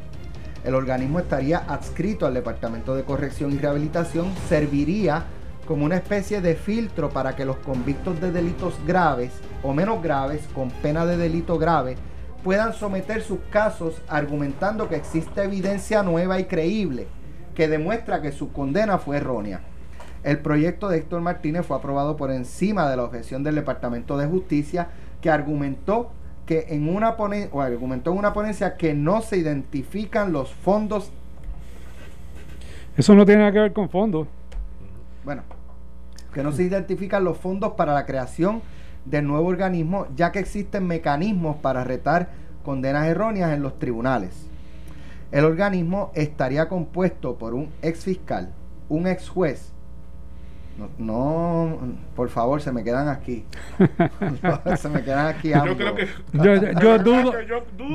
[0.64, 5.24] El organismo estaría adscrito al Departamento de Corrección y Rehabilitación, serviría
[5.66, 10.46] como una especie de filtro para que los convictos de delitos graves o menos graves
[10.54, 11.96] con pena de delito grave
[12.42, 17.08] puedan someter sus casos argumentando que existe evidencia nueva y creíble
[17.54, 19.60] que demuestra que su condena fue errónea.
[20.22, 24.26] El proyecto de Héctor Martínez fue aprobado por encima de la objeción del Departamento de
[24.26, 24.88] Justicia
[25.20, 26.10] que argumentó
[26.46, 31.10] que en una o argumentó en una ponencia que no se identifican los fondos.
[32.96, 34.28] Eso no tiene nada que ver con fondos.
[35.24, 35.42] Bueno,
[36.32, 38.62] que no se identifican los fondos para la creación
[39.04, 42.30] del nuevo organismo, ya que existen mecanismos para retar
[42.64, 44.46] condenas erróneas en los tribunales.
[45.32, 48.52] El organismo estaría compuesto por un ex fiscal,
[48.88, 49.73] un ex juez,
[50.98, 51.78] no,
[52.16, 53.44] por favor, se me quedan aquí.
[54.76, 56.08] se me quedan aquí Yo creo que.
[56.32, 57.32] Yo, dudo,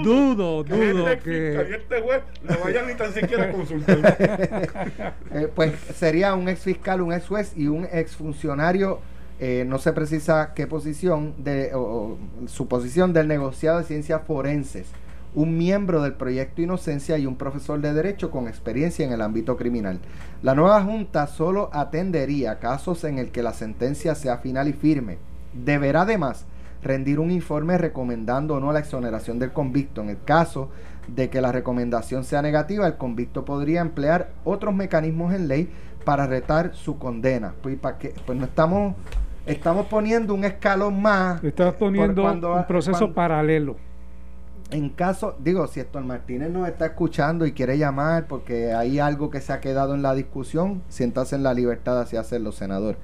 [0.03, 1.61] dudo, dudo, que.
[1.61, 3.99] Este, este juez no vayan ni tan siquiera a consultar.
[5.31, 8.99] Eh, pues sería un ex fiscal, un ex juez y un ex funcionario.
[9.39, 11.71] Eh, no se precisa qué posición, de,
[12.47, 14.87] su posición del negociado de ciencias forenses
[15.35, 19.57] un miembro del proyecto Inocencia y un profesor de Derecho con experiencia en el ámbito
[19.57, 19.99] criminal.
[20.41, 25.17] La nueva Junta solo atendería casos en el que la sentencia sea final y firme.
[25.53, 26.45] Deberá además
[26.81, 30.01] rendir un informe recomendando o no la exoneración del convicto.
[30.01, 30.69] En el caso
[31.07, 35.69] de que la recomendación sea negativa, el convicto podría emplear otros mecanismos en ley
[36.05, 37.53] para retar su condena.
[37.61, 38.95] Pues, ¿para pues no estamos,
[39.45, 41.43] estamos poniendo un escalón más.
[41.43, 43.88] Estás poniendo un proceso paralelo
[44.71, 49.29] en caso, digo, si Héctor Martínez nos está escuchando y quiere llamar porque hay algo
[49.29, 52.97] que se ha quedado en la discusión, siéntase en la libertad de hacerlo, senador.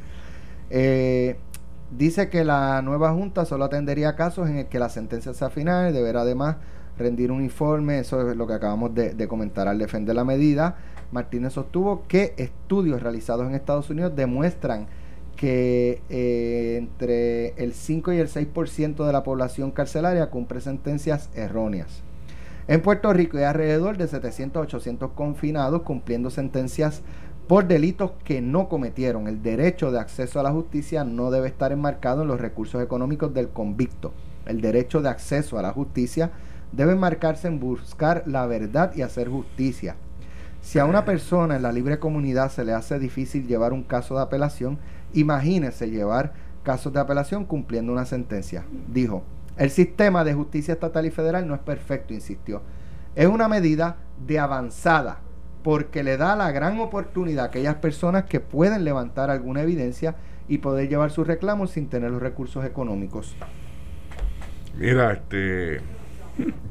[0.70, 1.38] Eh,
[1.92, 5.92] dice que la nueva Junta solo atendería casos en el que la sentencia sea final,
[5.92, 6.58] deberá además
[6.98, 10.78] rendir un informe, eso es lo que acabamos de comentar al defender la medida.
[11.12, 14.88] Martínez sostuvo que estudios realizados en Estados Unidos demuestran
[15.36, 22.02] que eh, entre el 5 y el 6% de la población carcelaria cumple sentencias erróneas.
[22.68, 27.04] En Puerto Rico hay alrededor de 700 800 confinados cumpliendo sentencias
[27.48, 29.28] por delitos que no cometieron.
[29.28, 33.34] El derecho de acceso a la justicia no debe estar enmarcado en los recursos económicos
[33.34, 34.14] del convicto.
[34.46, 36.32] El derecho de acceso a la justicia
[36.72, 39.96] debe enmarcarse en buscar la verdad y hacer justicia.
[40.62, 44.16] Si a una persona en la libre comunidad se le hace difícil llevar un caso
[44.16, 44.80] de apelación,
[45.16, 48.66] Imagínese llevar casos de apelación cumpliendo una sentencia.
[48.88, 49.24] Dijo,
[49.58, 52.62] el sistema de justicia estatal y federal no es perfecto, insistió.
[53.16, 55.22] Es una medida de avanzada
[55.64, 60.16] porque le da la gran oportunidad a aquellas personas que pueden levantar alguna evidencia
[60.48, 63.36] y poder llevar sus reclamos sin tener los recursos económicos.
[64.78, 65.80] Mira, este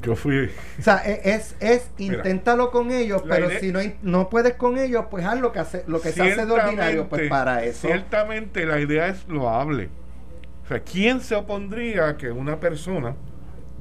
[0.01, 0.49] yo fui.
[0.79, 5.05] O sea, e, es, es inténtalo con ellos, pero si no, no puedes con ellos,
[5.09, 7.87] pues haz lo que, hace, lo que se hace de ordinario, pues para eso.
[7.87, 9.89] Ciertamente la idea es loable.
[10.63, 13.15] O sea, ¿quién se opondría a que una persona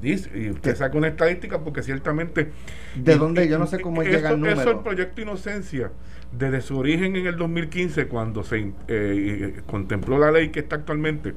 [0.01, 2.51] dice, y usted saca una estadística porque ciertamente...
[2.95, 3.49] ¿De dónde?
[3.49, 4.61] Yo no sé cómo llega el número.
[4.61, 5.91] Eso el proyecto Inocencia,
[6.33, 10.77] desde su origen en el 2015, cuando se eh, eh, contempló la ley que está
[10.77, 11.35] actualmente,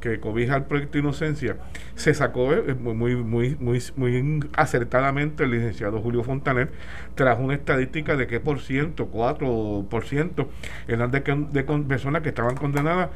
[0.00, 1.56] que cobija el proyecto Inocencia,
[1.94, 6.70] se sacó eh, muy, muy, muy, muy acertadamente el licenciado Julio Fontaner,
[7.14, 10.46] trajo una estadística de qué por ciento, 4%
[10.88, 11.20] eran de,
[11.52, 13.10] de personas que estaban condenadas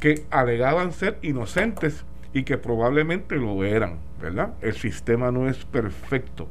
[0.00, 4.54] que alegaban ser inocentes y que probablemente lo eran, ¿verdad?
[4.60, 6.48] El sistema no es perfecto,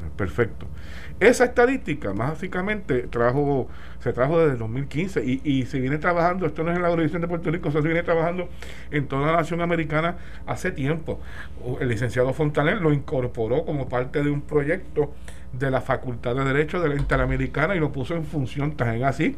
[0.00, 0.66] no es perfecto.
[1.22, 3.68] Esa estadística, básicamente, trajo,
[4.00, 6.88] se trajo desde el 2015 y, y se viene trabajando, esto no es en la
[6.88, 8.48] jurisdicción de Puerto Rico, se viene trabajando
[8.90, 11.20] en toda la nación americana hace tiempo.
[11.80, 15.12] El licenciado Fontaner lo incorporó como parte de un proyecto
[15.52, 19.36] de la Facultad de Derecho de la Interamericana y lo puso en función tan así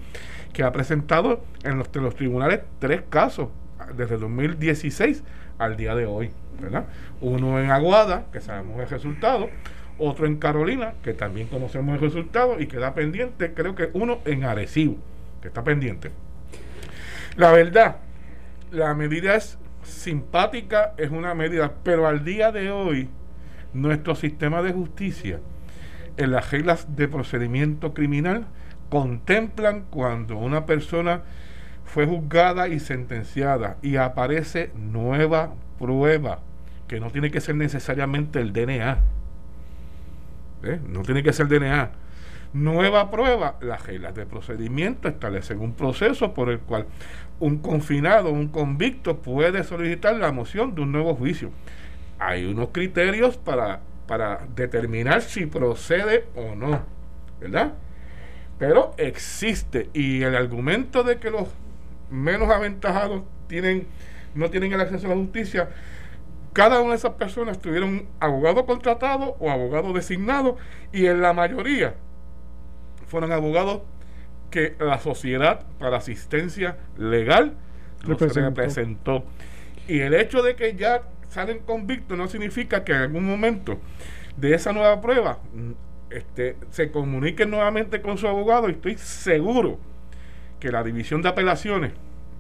[0.55, 3.49] que ha presentado en los, los tribunales tres casos
[3.95, 5.23] desde el 2016
[5.59, 6.87] al día de hoy, ¿verdad?
[7.21, 9.51] Uno en Aguada, que sabemos el resultado,
[9.99, 14.45] otro en Carolina, que también conocemos el resultado y queda pendiente, creo que uno en
[14.45, 14.97] Arecibo,
[15.41, 16.11] que está pendiente.
[17.37, 17.97] La verdad,
[18.71, 23.09] la medida es simpática, es una medida, pero al día de hoy,
[23.73, 25.41] nuestro sistema de justicia,
[26.17, 28.47] en las reglas de procedimiento criminal,
[28.89, 31.23] contemplan cuando una persona
[31.85, 36.41] fue juzgada y sentenciada y aparece nueva prueba,
[36.89, 38.99] que no tiene que ser necesariamente el DNA
[40.65, 40.81] ¿eh?
[40.89, 41.91] no tiene que ser DNA,
[42.53, 46.87] nueva prueba, las reglas de procedimiento establecen un proceso por el cual
[47.41, 51.51] un confinado, un convicto puede solicitar la moción de un nuevo juicio.
[52.19, 56.81] Hay unos criterios para, para determinar si procede o no,
[57.41, 57.75] ¿verdad?
[58.59, 61.49] Pero existe y el argumento de que los
[62.11, 63.89] menos aventajados tienen
[64.35, 65.69] no tienen el acceso a la justicia,
[66.55, 70.57] cada una de esas personas tuvieron abogado contratado o abogado designado
[70.93, 71.95] y en la mayoría
[73.09, 73.83] fueron abogados
[74.51, 77.55] que la Sociedad para Asistencia Legal
[78.05, 79.25] representó.
[79.89, 83.81] Y el hecho de que ya salen convictos no significa que en algún momento
[84.37, 85.71] de esa nueva prueba mm,
[86.11, 89.81] este, se comuniquen nuevamente con su abogado y estoy seguro
[90.61, 91.93] que la división de apelaciones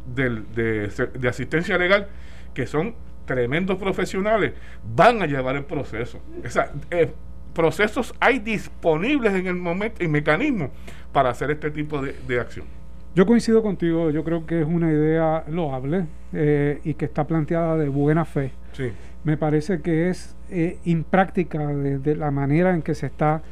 [0.06, 2.06] de, de asistencia legal,
[2.54, 4.52] que son tremendos profesionales,
[4.94, 6.20] van a llevar el proceso.
[6.44, 7.12] O sea, eh,
[7.52, 10.70] procesos hay disponibles en el momento y mecanismos
[11.12, 12.66] para hacer este tipo de, acción.
[13.14, 17.76] Yo coincido contigo, yo creo que es una idea loable eh, y que está planteada
[17.76, 18.50] de buena fe.
[18.72, 18.90] Sí.
[19.22, 23.42] Me parece que es eh, impráctica de, la manera en que se está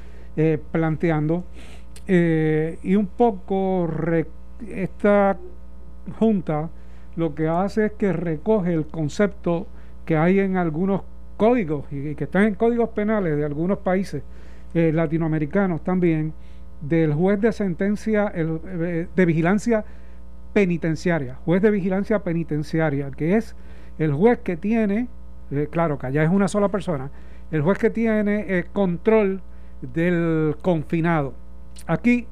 [0.72, 1.44] planteando
[2.06, 3.87] y un poco
[4.66, 5.37] esta
[6.18, 6.70] junta
[7.16, 9.66] lo que hace es que recoge el concepto
[10.05, 11.03] que hay en algunos
[11.37, 14.22] códigos y que están en códigos penales de algunos países
[14.75, 16.33] eh, latinoamericanos también
[16.81, 19.85] del juez de sentencia eh, de vigilancia
[20.53, 23.55] penitenciaria, juez de vigilancia penitenciaria, que es
[23.98, 25.09] el juez que tiene,
[25.51, 27.11] eh, claro que allá es una sola persona,
[27.51, 29.42] el juez que tiene control
[29.81, 31.35] del confinado.
[31.87, 32.27] Aquí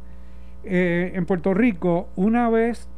[0.64, 2.89] en Puerto Rico, una vez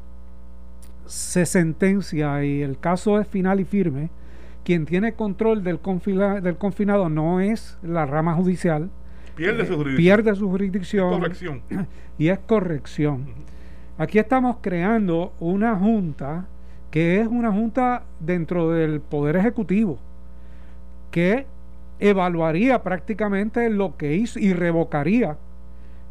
[1.07, 4.11] se sentencia y el caso es final y firme,
[4.65, 5.81] quien tiene control del,
[6.43, 8.91] del confinado no es la rama judicial.
[9.35, 9.97] Pierde su jurisdicción.
[9.97, 11.11] Pierde su jurisdicción.
[11.11, 11.63] corrección.
[12.19, 13.27] Y es corrección.
[13.99, 16.47] Aquí estamos creando una junta
[16.91, 19.99] que es una junta dentro del Poder Ejecutivo
[21.11, 21.47] que
[21.99, 25.37] evaluaría prácticamente lo que hizo y revocaría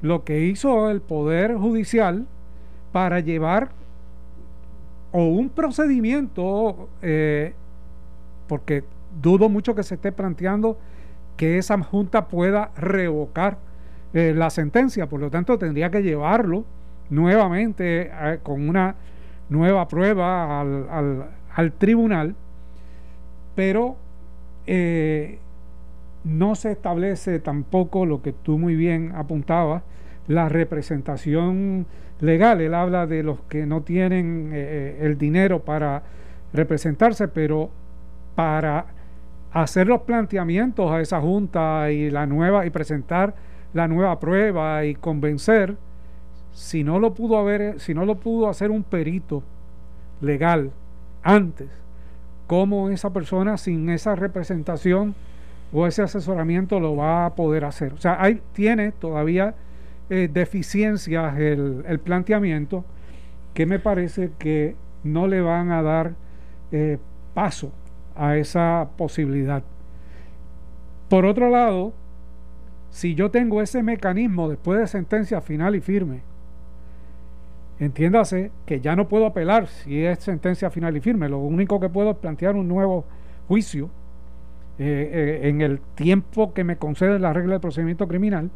[0.02, 2.26] lo que hizo el Poder Judicial
[2.92, 3.70] para llevar
[5.12, 7.54] o un procedimiento, eh,
[8.48, 8.84] porque
[9.22, 10.78] dudo mucho que se esté planteando
[11.38, 13.58] que esa junta pueda revocar
[14.14, 16.66] eh, la sentencia, por lo tanto tendría que llevarlo
[17.10, 18.96] nuevamente eh, con una
[19.50, 22.36] nueva prueba al, al, tribunal,
[23.56, 23.98] pero
[26.24, 29.84] no se establece tampoco lo que tú muy bien apuntabas,
[30.28, 31.86] la representación
[32.22, 32.62] legal.
[32.62, 36.04] Él habla de los que no tienen eh, eh, el dinero para
[36.54, 37.70] representarse, pero
[38.36, 38.86] para
[39.52, 43.36] hacer los planteamientos a esa junta y la nueva y presentar
[43.74, 45.76] la nueva prueba y convencer
[46.54, 49.44] si no lo pudo haber si no lo pudo hacer un perito
[50.22, 50.72] legal
[51.24, 51.70] antes
[52.48, 55.16] cómo esa persona sin esa representación
[55.74, 59.54] o ese asesoramiento lo va a poder hacer o sea hay tiene todavía
[60.12, 62.84] eh, deficiencias el, el, planteamiento
[63.54, 66.16] que me parece que no le van a dar
[66.74, 66.98] eh,
[67.34, 67.72] paso
[68.14, 69.64] a esa posibilidad.
[71.08, 71.94] Por otro lado,
[72.90, 76.24] si yo tengo ese mecanismo después de sentencia final y firme,
[77.80, 81.88] entiéndase que ya no puedo apelar si es sentencia final y firme, lo único que
[81.88, 83.06] puedo es plantear un nuevo
[83.48, 83.90] juicio
[84.78, 88.52] eh, en el tiempo que me concede la regla de procedimiento criminal,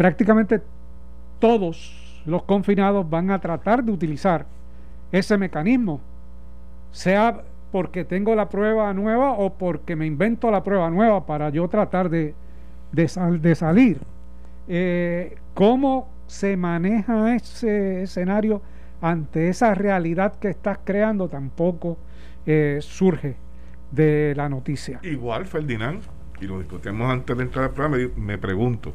[0.00, 0.62] prácticamente
[1.40, 4.46] todos los confinados van a tratar de utilizar
[5.12, 6.00] ese mecanismo,
[6.90, 11.68] sea porque tengo la prueba nueva o porque me invento la prueba nueva para yo
[11.68, 12.34] tratar de,
[12.92, 14.00] de, salir.
[14.68, 18.62] Eh, ¿Cómo se maneja ese escenario
[19.02, 21.28] ante esa realidad que estás creando?
[21.28, 21.98] Tampoco
[22.46, 23.36] eh, surge
[23.90, 24.98] de la noticia.
[25.02, 26.00] Igual, Ferdinand,
[26.40, 28.94] y lo discutimos antes de entrar al programa, me pregunto,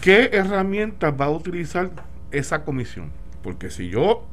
[0.00, 1.90] ¿Qué herramientas va a utilizar
[2.30, 3.10] esa comisión?
[3.42, 4.26] Porque si yo,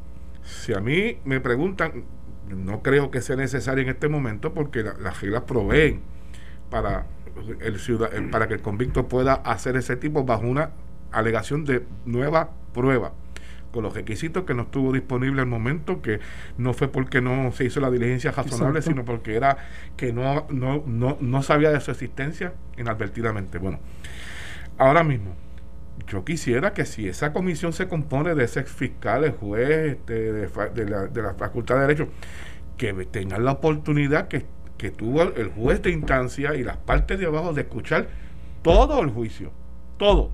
[0.44, 2.04] si a mí me preguntan,
[2.50, 6.02] no creo que sea necesario en este momento porque las reglas proveen
[6.70, 7.08] para
[7.62, 10.72] el ciudad, para que el convicto pueda hacer ese tipo bajo una
[11.12, 13.14] alegación de nueva prueba
[13.72, 16.20] con los requisitos que no estuvo disponible al momento, que
[16.58, 19.58] no fue porque no se hizo la diligencia razonable, sino porque era
[19.98, 23.58] que no, no, no, no sabía de su existencia inadvertidamente.
[23.58, 23.80] Bueno,
[24.78, 25.36] ahora mismo,
[26.08, 31.08] yo quisiera que si esa comisión se compone de ese fiscales, juez, este, de, la,
[31.08, 32.10] de la Facultad de Derecho,
[32.78, 34.46] que tengan la oportunidad que,
[34.98, 38.08] tuvo el juez de instancia y las partes de abajo de escuchar
[38.62, 39.52] todo el juicio,
[39.98, 40.30] todo,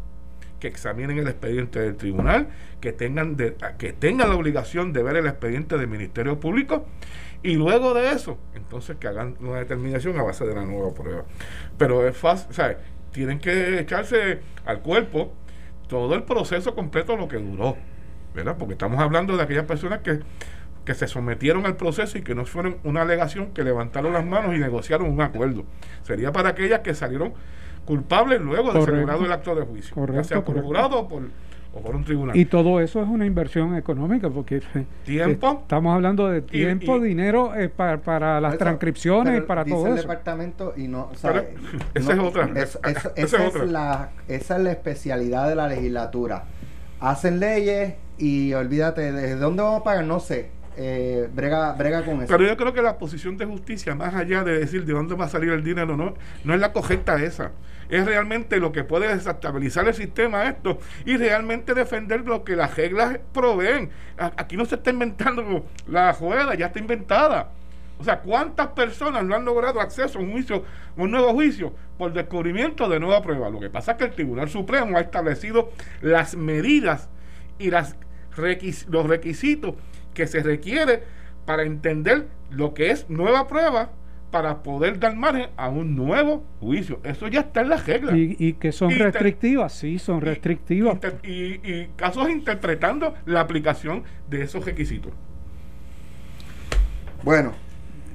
[0.60, 2.50] que examinen el expediente del tribunal,
[2.82, 3.38] que tengan,
[3.78, 6.86] que tengan la obligación de ver el expediente del Ministerio Público
[7.44, 11.24] y luego de eso, entonces que hagan una determinación a base de la nueva prueba.
[11.78, 12.78] Pero es fácil, sea,
[13.12, 15.34] tienen que echarse al cuerpo
[15.92, 17.76] todo el proceso completo lo que duró,
[18.34, 18.56] ¿verdad?
[18.58, 20.22] Porque estamos hablando de aquellas personas que,
[20.86, 24.56] que se sometieron al proceso y que no fueron una alegación, que levantaron las manos
[24.56, 25.66] y negociaron un acuerdo.
[26.04, 27.34] Sería para aquellas que salieron
[27.84, 31.24] culpables luego de celebrado el acto de juicio, correcto, ya sea por jurado o por
[31.74, 32.36] o por un tribunal.
[32.36, 34.62] Y todo eso es una inversión económica, porque
[35.06, 35.60] tiempo.
[35.62, 40.88] Estamos hablando de tiempo, dinero eh, para, para, las transcripciones, para todo el departamento y
[40.88, 41.10] no.
[41.14, 41.44] esa
[41.94, 42.50] es otra.
[42.56, 42.80] esa,
[43.16, 43.32] es
[43.66, 46.46] la, esa es la especialidad de la legislatura.
[47.00, 50.50] Hacen leyes y olvídate de dónde vamos a pagar, no sé.
[50.78, 52.28] Eh, brega, brega con eso.
[52.28, 55.26] Pero yo creo que la posición de justicia, más allá de decir de dónde va
[55.26, 56.14] a salir el dinero, no,
[56.44, 57.52] no es la correcta esa
[57.92, 62.76] es realmente lo que puede desestabilizar el sistema esto y realmente defender lo que las
[62.76, 63.92] reglas proveen.
[64.18, 67.52] Aquí no se está inventando la juega, ya está inventada.
[68.00, 70.64] O sea, ¿cuántas personas no han logrado acceso a un juicio,
[70.98, 73.50] un nuevo juicio, por descubrimiento de nueva prueba?
[73.50, 75.72] Lo que pasa es que el Tribunal Supremo ha establecido
[76.02, 77.10] las medidas
[77.60, 77.96] y los
[79.08, 79.76] requisitos
[80.14, 81.04] que se requiere
[81.46, 83.92] para entender lo que es nueva prueba
[84.32, 87.00] para poder dar margen a un nuevo juicio.
[87.04, 88.14] Eso ya está en la regla.
[88.16, 90.98] Y, que son restrictivas, sí, son restrictivas.
[91.24, 95.12] y, casos interpretando la aplicación de esos requisitos.
[97.24, 97.54] Bueno,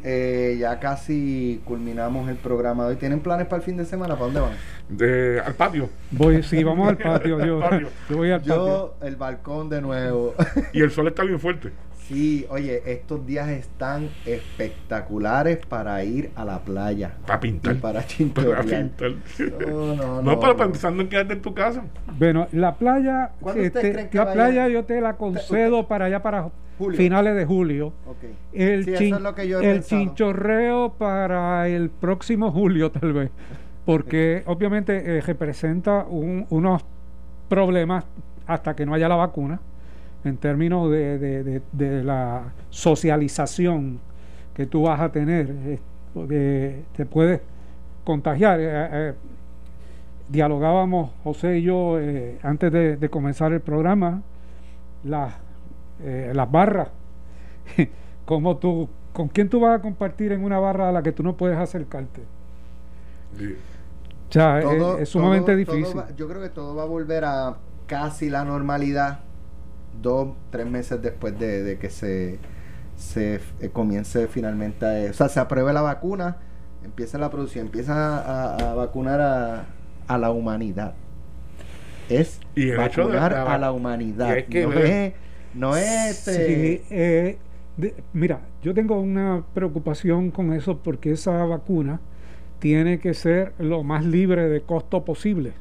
[0.03, 2.97] eh, ya casi culminamos el programa de hoy.
[2.97, 4.15] ¿Tienen planes para el fin de semana?
[4.15, 4.53] ¿Para dónde van?
[4.89, 5.91] De, al patio.
[6.11, 7.39] Voy, sí, vamos al patio.
[7.45, 7.61] Yo,
[8.11, 8.57] voy al patio.
[8.57, 10.35] Yo, el balcón de nuevo.
[10.73, 11.73] y el sol está bien fuerte.
[12.09, 17.15] Sí, oye, estos días están espectaculares para ir a la playa.
[17.27, 17.75] Para pintar.
[17.75, 18.65] Y para chintorear.
[18.65, 19.13] Para pintar.
[19.69, 20.41] No, no, no.
[20.41, 21.83] para pensando en quedarte en tu casa.
[22.17, 26.49] Bueno, la playa, este, la playa yo te la concedo para allá para
[26.95, 27.93] finales de julio.
[28.07, 28.37] Okay.
[28.53, 33.31] El, sí, es lo que yo el chinchorreo para el próximo julio tal vez,
[33.85, 36.85] porque obviamente eh, representa un, unos
[37.49, 38.05] problemas
[38.47, 39.61] hasta que no haya la vacuna
[40.27, 41.63] en términos de,
[42.05, 44.01] la socialización
[44.55, 45.79] que tú vas a tener,
[46.15, 47.41] porque te puedes
[48.05, 48.61] contagiar.
[48.61, 49.15] Eh, eh,
[50.29, 54.23] dialogábamos José y yo eh, antes de, comenzar el programa,
[55.05, 55.35] las,
[56.03, 56.89] las barras,
[58.25, 61.23] como tú, con quién tú vas a compartir en una barra a la que tú
[61.23, 62.23] no puedes acercarte.
[64.29, 64.61] O sea,
[64.99, 66.01] es, sumamente difícil.
[66.17, 67.57] yo creo que todo va a volver a
[67.87, 69.21] casi la normalidad
[70.03, 72.39] dos, tres meses después de, que se,
[72.97, 76.39] se eh, comience finalmente, a, o sea, se apruebe la vacuna,
[76.85, 79.67] empieza la producción, empieza a, vacunar
[80.07, 80.95] a, la humanidad.
[82.09, 82.41] Es
[82.77, 84.37] vacunar a la humanidad.
[85.55, 87.39] no, es, este eh,
[88.13, 92.01] mira, yo tengo una preocupación con eso porque esa vacuna
[92.59, 95.53] tiene que ser lo más libre de costo posible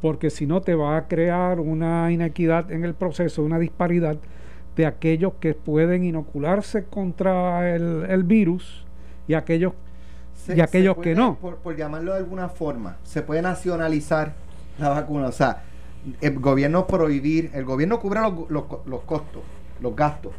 [0.00, 4.16] porque si no te va a crear una inequidad en el proceso, una disparidad
[4.76, 8.86] de aquellos que pueden inocularse contra el, virus
[9.28, 9.74] y aquellos
[10.48, 11.36] y aquellos que no.
[11.36, 14.32] Por, llamarlo de alguna forma, se puede nacionalizar
[14.78, 15.64] la vacuna, o sea,
[16.20, 19.42] el gobierno prohibir, el gobierno cubre los, los costos,
[19.80, 20.32] los gastos,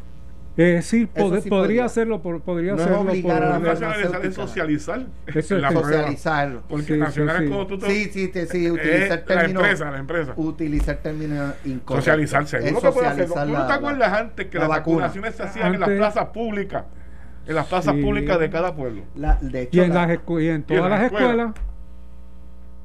[0.56, 3.00] eh, sí, podría hacerlo, podría no hacerlo.
[3.00, 5.06] obligar a la es socializar.
[5.26, 6.60] Eso es socializar.
[6.68, 9.60] Porque sí, nacional sí, es como tú te, Sí, sí, sí, utilizar el término.
[9.60, 10.32] La empresa, la empresa.
[10.36, 11.94] Utilizar el término incorrecto.
[11.94, 12.44] Socializar.
[12.46, 16.84] ¿Tú no te acuerdas antes que las vacunaciones se hacían en las plazas públicas?
[17.46, 19.02] En las plazas públicas de cada pueblo.
[19.14, 21.52] La, de hecho, y, en las y en todas las escuelas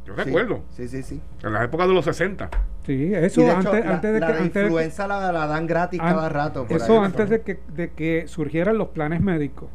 [0.07, 0.63] yo recuerdo.
[0.71, 1.21] Sí, sí, sí.
[1.43, 2.49] En la época de los 60.
[2.85, 4.33] Sí, eso antes, antes, de que.
[4.33, 6.65] La influenza la, dan gratis cada rato.
[6.69, 9.69] eso antes de que, de que surgieran los planes médicos.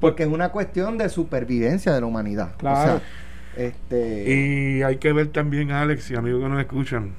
[0.00, 2.56] Porque es una cuestión de supervivencia de la humanidad.
[2.56, 3.02] Claro.
[3.54, 4.24] este...
[4.32, 7.12] Y hay que ver también, Alex y amigos que nos escuchan,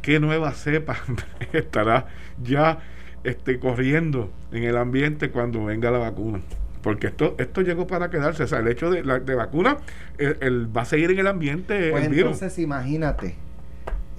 [0.00, 0.98] qué nueva cepa
[1.52, 2.06] estará
[2.40, 2.78] ya
[3.24, 6.40] este, corriendo en el ambiente cuando venga la vacuna
[6.82, 8.44] porque esto esto llegó para quedarse.
[8.44, 9.78] O sea, el hecho de, la, de vacuna
[10.18, 13.36] el, va a seguir en el ambiente pues el entonces, imagínate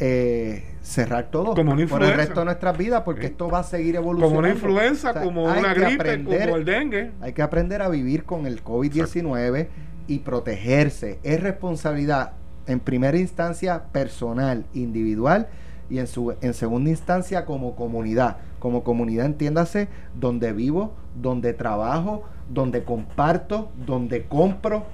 [0.01, 3.97] eh, cerrar todo como por el resto de nuestras vidas, porque esto va a seguir
[3.97, 4.27] evolucionando.
[4.27, 7.11] Como una influenza, como una gripe, como el dengue.
[7.21, 9.67] Hay que aprender a vivir con el COVID-19
[10.07, 11.19] y protegerse.
[11.23, 12.31] Es responsabilidad,
[12.65, 15.47] en primera instancia, personal, individual
[15.89, 18.37] y en, su, en segunda instancia como comunidad.
[18.59, 24.85] Como comunidad, entiéndase, donde vivo, donde trabajo, donde comparto, donde compro.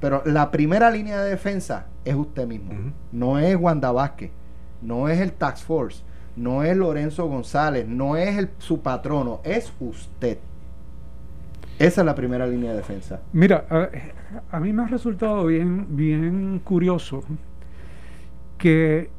[0.00, 2.92] Pero la primera línea de defensa es usted mismo.
[3.12, 4.30] No es Wanda Vázquez,
[4.82, 6.02] no es el Tax Force,
[6.36, 10.38] no es Lorenzo González, no es el, su patrono, es usted.
[11.78, 13.20] Esa es la primera línea de defensa.
[13.32, 13.88] Mira, a,
[14.56, 17.22] a mí me ha resultado bien, bien curioso
[18.58, 19.10] que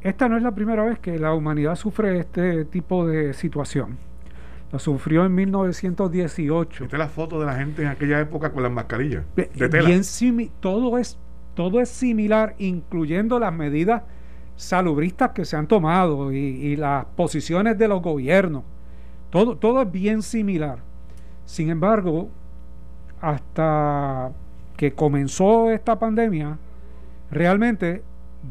[0.00, 3.98] esta no es la primera vez que la humanidad sufre este tipo de situación.
[4.72, 6.84] La sufrió en 1918.
[6.84, 9.88] Esta es la foto de la gente en aquella época con las mascarillas de tela.
[9.88, 11.18] bien simi- todo es
[11.54, 14.02] todo es similar, incluyendo las medidas
[14.56, 18.64] salubristas que se han tomado y, y las posiciones de los gobiernos.
[19.30, 20.78] Todo, todo es bien similar.
[21.44, 22.28] Sin embargo,
[23.20, 24.32] hasta
[24.76, 26.58] que comenzó esta pandemia,
[27.30, 28.02] realmente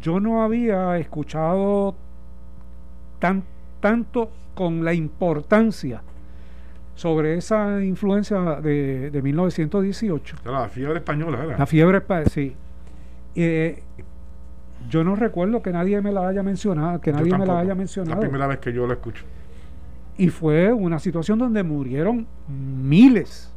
[0.01, 1.95] yo no había escuchado
[3.19, 3.43] tan,
[3.81, 6.01] tanto con la importancia
[6.95, 10.35] sobre esa influencia de, de 1918.
[10.43, 11.57] Era la fiebre española, era.
[11.57, 12.55] La fiebre, pa- sí.
[13.35, 13.81] Eh,
[14.89, 17.75] yo no recuerdo que nadie me la haya mencionado, que nadie me la haya La
[17.75, 18.19] mencionado.
[18.19, 19.23] primera vez que yo lo escucho.
[20.17, 23.51] Y fue una situación donde murieron miles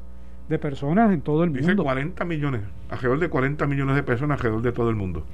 [0.49, 1.82] de personas en todo el Dice mundo.
[1.84, 5.26] 40 millones, alrededor de 40 millones de personas alrededor de todo el mundo.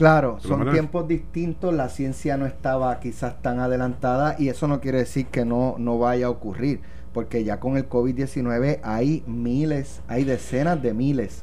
[0.00, 4.98] Claro, son tiempos distintos, la ciencia no estaba quizás tan adelantada y eso no quiere
[4.98, 6.80] decir que no, no vaya a ocurrir,
[7.12, 11.42] porque ya con el COVID-19 hay miles, hay decenas de miles,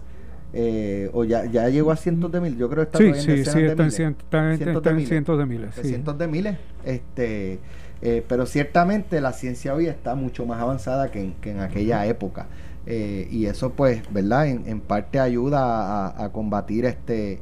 [0.53, 3.31] eh, o ya, ya llegó a cientos de miles, yo creo que está Sí, sí,
[3.41, 3.99] está en, miles.
[3.99, 5.09] cien- está en- Cientos está de en miles.
[5.09, 5.69] cientos de miles.
[5.75, 5.87] sí.
[5.87, 6.57] cientos de miles.
[6.85, 7.59] Este,
[8.01, 12.05] eh, pero ciertamente la ciencia hoy está mucho más avanzada que en, que en aquella
[12.05, 12.47] época.
[12.85, 14.47] Eh, y eso pues, ¿verdad?
[14.47, 17.39] En, en parte ayuda a, a combatir este,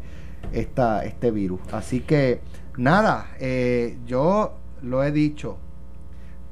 [0.54, 1.60] esta, este virus.
[1.72, 2.42] Así que,
[2.78, 5.58] nada, eh, yo lo he dicho,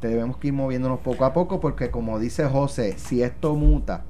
[0.02, 4.04] debemos que ir moviéndonos poco a poco porque como dice José, si esto muta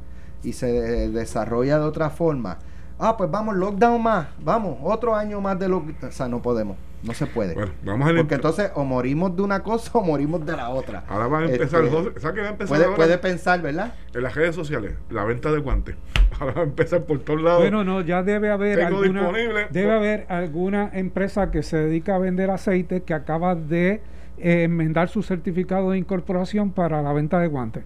[0.43, 0.67] y se
[1.09, 2.59] desarrolla de otra forma,
[2.99, 6.09] ah, pues vamos, lockdown más, vamos, otro año más de lockdown.
[6.09, 7.53] O sea, no podemos, no se puede.
[7.53, 11.03] Bueno, vamos a Porque entonces o morimos de una cosa o morimos de la otra.
[11.07, 12.95] Ahora van a empezar, Este, José, ¿sabes qué va a empezar puede, ahora?
[12.95, 13.93] puede pensar, ¿verdad?
[14.13, 15.95] En las redes sociales, la venta de guantes.
[16.39, 17.59] Ahora va a empezar por todos lados.
[17.61, 19.67] Bueno, no, ya debe haber Tengo alguna, disponible.
[19.69, 24.01] debe haber alguna empresa que se dedica a vender aceite que acaba de
[24.43, 27.83] enmendar su certificado de incorporación para la venta de guantes.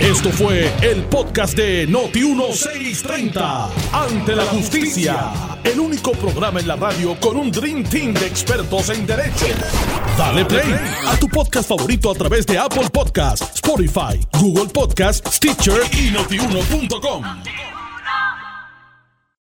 [0.00, 3.68] Esto fue el podcast de Noti1630.
[3.92, 5.32] Ante la justicia.
[5.64, 9.46] El único programa en la radio con un Dream Team de expertos en derecho.
[10.16, 10.74] Dale play
[11.06, 17.75] a tu podcast favorito a través de Apple Podcasts, Spotify, Google Podcasts, Stitcher y notiuno.com.